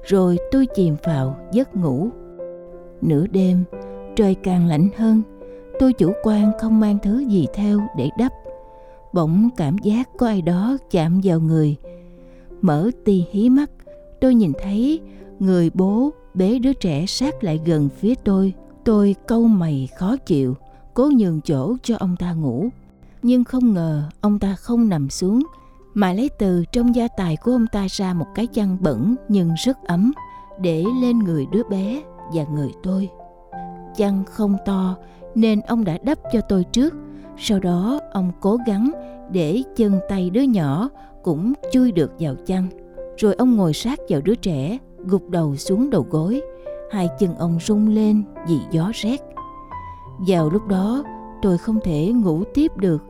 [0.06, 2.08] rồi tôi chìm vào giấc ngủ.
[3.00, 3.64] Nửa đêm,
[4.16, 5.22] trời càng lạnh hơn.
[5.78, 8.32] Tôi chủ quan không mang thứ gì theo để đắp.
[9.12, 11.76] Bỗng cảm giác có ai đó chạm vào người.
[12.60, 13.70] Mở ti hí mắt,
[14.20, 15.00] tôi nhìn thấy
[15.38, 18.52] người bố, bế đứa trẻ sát lại gần phía tôi.
[18.84, 20.56] Tôi câu mày khó chịu,
[20.94, 22.68] cố nhường chỗ cho ông ta ngủ.
[23.22, 25.42] Nhưng không ngờ ông ta không nằm xuống,
[25.94, 29.54] mà lấy từ trong gia tài của ông ta ra một cái chăn bẩn nhưng
[29.64, 30.12] rất ấm,
[30.60, 33.08] để lên người đứa bé và người tôi.
[33.96, 34.96] Chăn không to,
[35.34, 36.94] nên ông đã đắp cho tôi trước.
[37.38, 38.90] Sau đó, ông cố gắng
[39.30, 40.88] để chân tay đứa nhỏ
[41.22, 42.68] cũng chui được vào chăn.
[43.16, 46.42] Rồi ông ngồi sát vào đứa trẻ gục đầu xuống đầu gối,
[46.90, 49.20] hai chân ông rung lên vì gió rét
[50.18, 51.04] vào lúc đó,
[51.42, 53.02] tôi không thể ngủ tiếp được,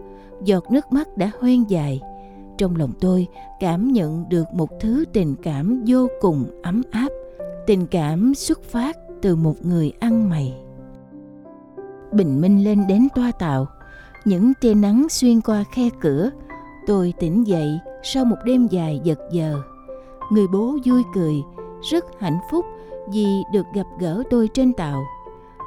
[0.45, 2.01] giọt nước mắt đã hoen dài.
[2.59, 3.27] Trong lòng tôi
[3.61, 7.09] cảm nhận được một thứ tình cảm vô cùng ấm áp,
[7.67, 10.55] tình cảm xuất phát từ một người ăn mày.
[12.13, 13.67] Bình minh lên đến toa tàu,
[14.25, 16.31] những tia nắng xuyên qua khe cửa,
[16.87, 19.63] tôi tỉnh dậy sau một đêm dài giật giờ.
[20.33, 21.35] Người bố vui cười
[21.91, 22.67] rất hạnh phúc
[23.13, 25.05] vì được gặp gỡ tôi trên tàu.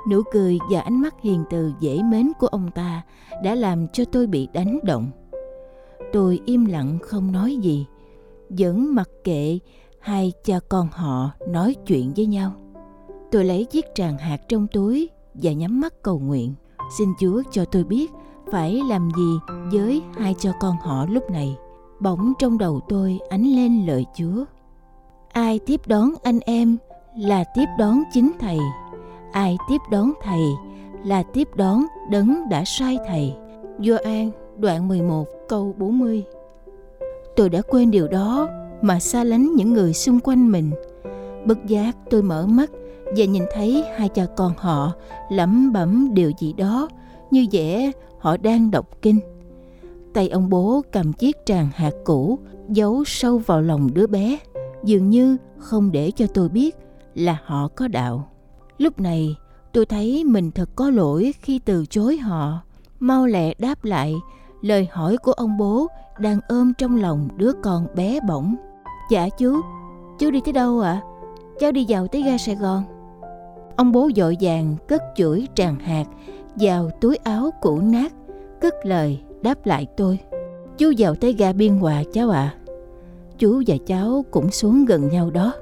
[0.10, 3.02] Nụ cười và ánh mắt hiền từ dễ mến của ông ta
[3.44, 5.12] đã làm cho tôi bị đánh động.
[6.14, 7.86] Tôi im lặng không nói gì,
[8.50, 9.60] vẫn mặc kệ
[10.00, 12.52] hai cha con họ nói chuyện với nhau.
[13.32, 16.54] Tôi lấy chiếc tràng hạt trong túi và nhắm mắt cầu nguyện.
[16.98, 18.12] Xin chúa cho tôi biết
[18.52, 21.58] phải làm gì với hai cha con họ lúc này.
[22.00, 24.46] Bỗng trong đầu tôi ánh lên lời chúa
[25.34, 26.78] ai tiếp đón anh em
[27.18, 28.58] là tiếp đón chính thầy.
[29.32, 30.42] Ai tiếp đón thầy
[31.06, 33.34] là tiếp đón đấng đã sai thầy.
[33.80, 36.24] Gioan đoạn 11 câu 40
[37.36, 38.48] Tôi đã quên điều đó
[38.82, 40.72] mà xa lánh những người xung quanh mình.
[41.46, 42.72] Bất giác tôi mở mắt
[43.06, 44.94] và nhìn thấy hai cha con họ
[45.30, 46.90] lẩm bẩm điều gì đó
[47.32, 49.20] như vẻ họ đang đọc kinh.
[50.14, 52.40] Tay ông bố cầm chiếc tràng hạt cũ
[52.70, 54.38] giấu sâu vào lòng đứa bé
[54.84, 56.76] dường như không để cho tôi biết
[57.16, 58.30] là họ có đạo.
[58.78, 59.36] Lúc này,
[59.74, 62.62] tôi thấy mình thật có lỗi khi từ chối họ.
[63.00, 64.16] Mau lẹ đáp lại
[64.62, 65.88] lời hỏi của ông bố
[66.20, 68.56] đang ôm trong lòng đứa con bé bỏng.
[69.12, 69.62] Dạ chú
[70.20, 70.92] chú đi tới đâu ạ?
[70.92, 71.02] À?
[71.60, 72.84] cháu đi vào tới ga sài gòn.
[73.76, 76.06] Ông bố dội vàng cất chuỗi tràn hạt
[76.56, 78.14] vào túi áo cũ nát,
[78.62, 80.20] cất lời đáp lại tôi.
[80.78, 82.54] Chú vào tới ga biên hòa, cháu ạ.
[82.56, 82.59] à
[83.40, 85.54] chú và cháu cũng xuống gần nhau đó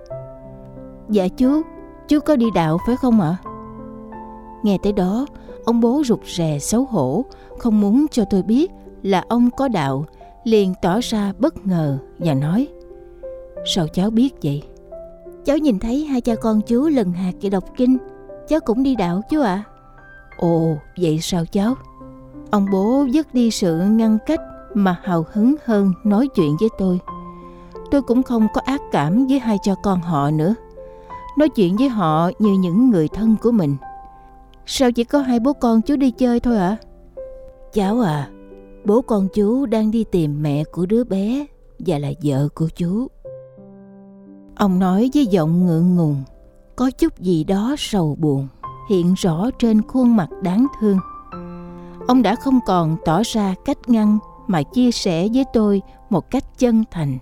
[1.09, 1.61] Dạ chú,
[2.07, 3.38] chú có đi đạo phải không ạ?
[4.63, 5.25] Nghe tới đó,
[5.67, 7.25] Ông bố rụt rè xấu hổ,
[7.57, 8.71] không muốn cho tôi biết
[9.03, 10.05] là ông có đạo,
[10.43, 12.67] liền tỏ ra bất ngờ và nói
[13.75, 14.63] Sao cháu biết vậy?
[15.45, 17.97] Cháu nhìn thấy hai cha con chú lần hạt kỳ đọc kinh,
[18.47, 19.63] cháu cũng đi đạo chú ạ.
[19.67, 19.69] À?
[20.38, 21.75] Ồ, vậy sao cháu?
[22.51, 24.41] Ông bố dứt đi sự ngăn cách
[24.73, 26.99] mà hào hứng hơn nói chuyện với tôi.
[27.91, 30.55] Tôi cũng không có ác cảm với hai cha con họ nữa.
[31.38, 33.75] Nói chuyện với họ như những người thân của mình.
[34.65, 36.67] Sao chỉ có hai bố con chú đi chơi thôi ạ?
[36.67, 36.77] À?
[37.73, 38.29] Cháu à,
[38.85, 41.45] bố con chú đang đi tìm mẹ của đứa bé
[41.79, 43.07] và là vợ của chú.
[44.55, 46.23] Ông nói với giọng ngượng ngùng,
[46.75, 48.47] có chút gì đó sầu buồn
[48.89, 50.99] hiện rõ trên khuôn mặt đáng thương.
[52.07, 56.43] Ông đã không còn tỏ ra cách ngăn mà chia sẻ với tôi một cách
[56.57, 57.17] chân thành.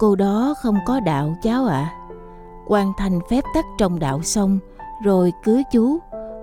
[0.00, 1.74] Cô đó không có đạo cháu ạ.
[1.74, 1.94] À.
[2.66, 4.58] Hoàn thành phép tắc trong đạo xong
[5.04, 5.98] rồi cưới chú,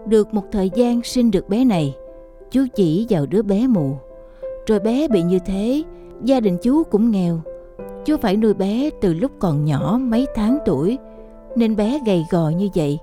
[0.05, 1.95] được một thời gian sinh được bé này,
[2.51, 3.97] chú chỉ vào đứa bé mù.
[4.67, 5.83] Rồi bé bị như thế,
[6.23, 7.39] gia đình chú cũng nghèo.
[8.05, 10.97] Chú phải nuôi bé từ lúc còn nhỏ mấy tháng tuổi,
[11.55, 12.99] nên bé gầy gò như vậy.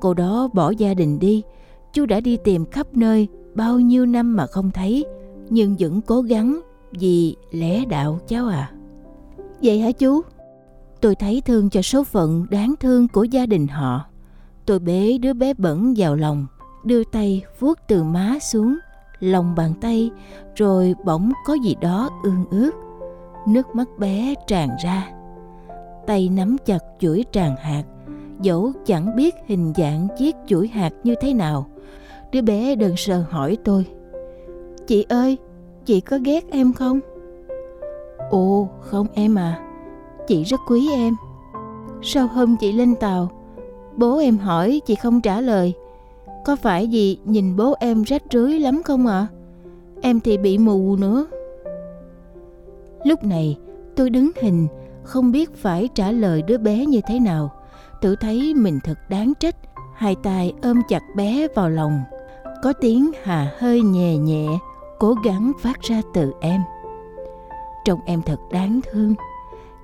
[0.00, 1.42] Cô đó bỏ gia đình đi,
[1.92, 5.04] chú đã đi tìm khắp nơi bao nhiêu năm mà không thấy,
[5.48, 6.60] nhưng vẫn cố gắng
[6.92, 8.72] vì lẽ đạo cháu à.
[9.62, 10.20] Vậy hả chú?
[11.00, 14.04] Tôi thấy thương cho số phận đáng thương của gia đình họ.
[14.66, 16.46] Tôi bế đứa bé bẩn vào lòng,
[16.84, 18.78] đưa tay vuốt từ má xuống,
[19.20, 20.10] lòng bàn tay,
[20.56, 22.70] rồi bỗng có gì đó ương ướt.
[23.48, 25.10] Nước mắt bé tràn ra.
[26.06, 27.82] Tay nắm chặt chuỗi tràn hạt,
[28.40, 31.66] dẫu chẳng biết hình dạng chiếc chuỗi hạt như thế nào.
[32.32, 33.86] Đứa bé đần sờ hỏi tôi.
[34.86, 35.38] Chị ơi,
[35.84, 37.00] chị có ghét em không?
[38.30, 39.60] Ồ, không em à,
[40.26, 41.14] chị rất quý em.
[42.02, 43.30] Sau hôm chị lên tàu,
[43.98, 45.74] Bố em hỏi chị không trả lời
[46.44, 49.18] Có phải gì nhìn bố em rách rưới lắm không ạ?
[49.18, 49.26] À?
[50.00, 51.26] Em thì bị mù nữa
[53.04, 53.58] Lúc này
[53.96, 54.66] tôi đứng hình
[55.02, 57.50] Không biết phải trả lời đứa bé như thế nào
[58.00, 59.56] Tự thấy mình thật đáng trách
[59.94, 62.00] Hai tay ôm chặt bé vào lòng
[62.62, 64.48] Có tiếng hà hơi nhẹ nhẹ
[64.98, 66.60] Cố gắng phát ra từ em
[67.88, 69.14] Trông em thật đáng thương.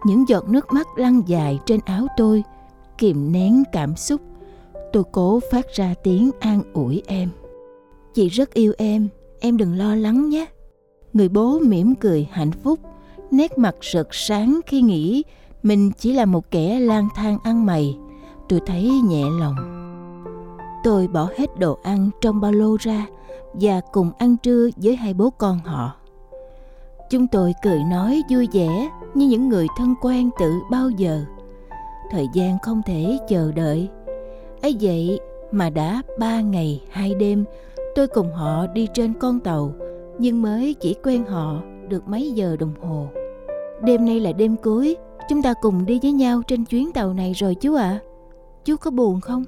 [0.06, 2.42] Những giọt nước mắt lăn dài trên áo tôi,
[2.98, 4.20] kìm nén cảm xúc.
[4.92, 7.30] Tôi cố phát ra tiếng an ủi em.
[8.14, 9.08] Chị rất yêu em
[9.40, 10.46] em đừng lo lắng nhé.
[11.12, 12.80] Người bố mỉm cười hạnh phúc,
[13.30, 15.22] nét mặt rực sáng khi nghĩ
[15.62, 17.98] mình chỉ là một kẻ lang thang ăn mày.
[18.48, 19.56] Tôi thấy nhẹ lòng.
[20.84, 23.06] Tôi bỏ hết đồ ăn trong ba lô ra
[23.54, 25.92] và cùng ăn trưa với hai bố con họ
[27.14, 31.20] chúng tôi cười nói vui vẻ như những người thân quen tự bao giờ.
[32.10, 33.88] Thời gian không thể chờ đợi.
[34.62, 35.20] Ấy vậy
[35.52, 37.44] mà đã ba ngày hai đêm,
[37.94, 39.72] tôi cùng họ đi trên con tàu,
[40.18, 43.06] nhưng mới chỉ quen họ được mấy giờ đồng hồ.
[43.82, 44.96] Đêm nay là đêm cuối,
[45.28, 47.82] chúng ta cùng đi với nhau trên chuyến tàu này rồi chú ạ.
[47.82, 48.00] À.
[48.64, 49.44] chú có buồn không?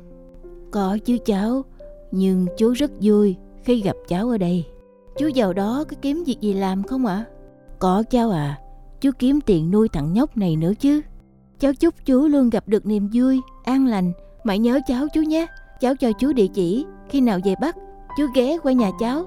[0.71, 1.63] Có chứ cháu,
[2.11, 4.65] nhưng chú rất vui khi gặp cháu ở đây.
[5.19, 7.25] Chú vào đó có kiếm việc gì làm không ạ?
[7.31, 7.36] à?
[7.79, 8.59] Có cháu à
[9.01, 11.03] chú kiếm tiền nuôi thằng nhóc này nữa chứ
[11.61, 14.13] Cháu chúc chú luôn gặp được niềm vui, an lành.
[14.45, 15.47] Mãi nhớ cháu chú nhé.
[15.81, 16.87] Cháu cho chú địa chỉ.
[17.09, 17.77] Khi nào về Bắc,
[18.19, 19.25] chú ghé qua nhà cháu.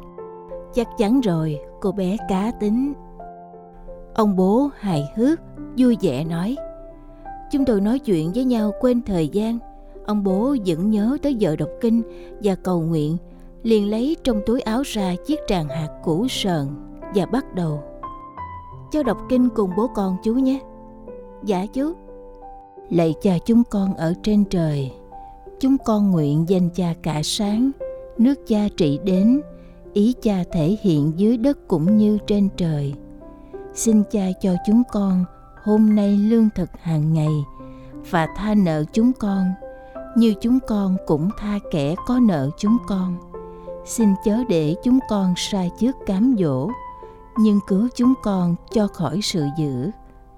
[0.73, 2.93] Chắc chắn rồi, cô bé cá tính.
[4.15, 5.39] Ông bố hài hước,
[5.77, 6.55] vui vẻ nói.
[7.51, 9.59] Chúng tôi nói chuyện với nhau quên thời gian.
[10.05, 12.01] Ông bố vẫn nhớ tới giờ đọc kinh
[12.43, 13.17] và cầu nguyện,
[13.63, 16.67] liền lấy trong túi áo ra chiếc tràng hạt củ sờn
[17.15, 17.83] và bắt đầu.
[18.91, 20.59] Cháu đọc kinh cùng bố con chú nhé.
[21.43, 21.93] Dạ chú.
[22.89, 24.91] Lạy cha chúng con ở trên trời,
[25.59, 27.71] chúng con nguyện danh cha cả sáng,
[28.17, 29.41] nước cha trị đến,
[29.93, 32.93] ý cha thể hiện dưới đất cũng như trên trời.
[33.73, 35.25] Xin cha cho chúng con
[35.63, 37.33] hôm nay lương thực hàng ngày
[38.09, 39.45] và tha nợ chúng con,
[40.17, 43.15] như chúng con cũng tha kẻ có nợ chúng con.
[43.85, 46.69] Xin chớ để chúng con sai trước cám dỗ
[47.39, 49.91] nhưng cứu chúng con cho khỏi sự dữ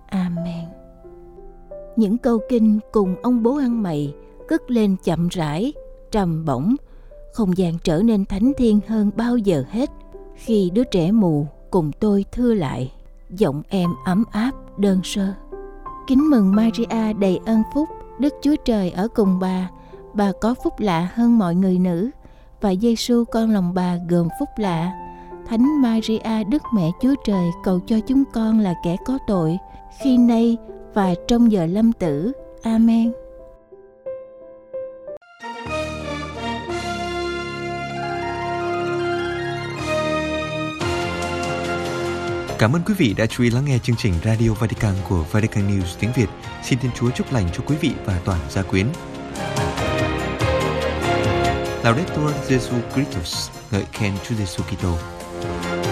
[0.09, 0.81] amen
[1.95, 4.13] những câu kinh cùng ông bố ăn mày
[4.47, 5.73] cất lên chậm rãi,
[6.11, 6.75] trầm bổng,
[7.33, 9.89] không gian trở nên thánh thiên hơn bao giờ hết
[10.35, 12.91] khi đứa trẻ mù cùng tôi thưa lại,
[13.29, 15.33] giọng em ấm áp, đơn sơ.
[16.07, 17.89] Kính mừng Maria đầy ân phúc,
[18.19, 19.69] Đức Chúa Trời ở cùng bà,
[20.13, 22.09] bà có phúc lạ hơn mọi người nữ,
[22.61, 24.91] và Giêsu con lòng bà gồm phúc lạ.
[25.51, 29.57] Thánh Maria Đức Mẹ Chúa Trời cầu cho chúng con là kẻ có tội,
[30.03, 30.57] khi nay
[30.93, 32.31] và trong giờ lâm tử.
[32.63, 33.11] Amen.
[42.59, 45.67] Cảm ơn quý vị đã chú ý lắng nghe chương trình Radio Vatican của Vatican
[45.67, 46.27] News tiếng Việt.
[46.63, 48.87] Xin Thiên Chúa chúc lành cho quý vị và toàn gia quyến.
[51.83, 55.20] Laudetur Jesu Christus, ngợi khen Chúa Giêsu Kitô.
[55.43, 55.90] you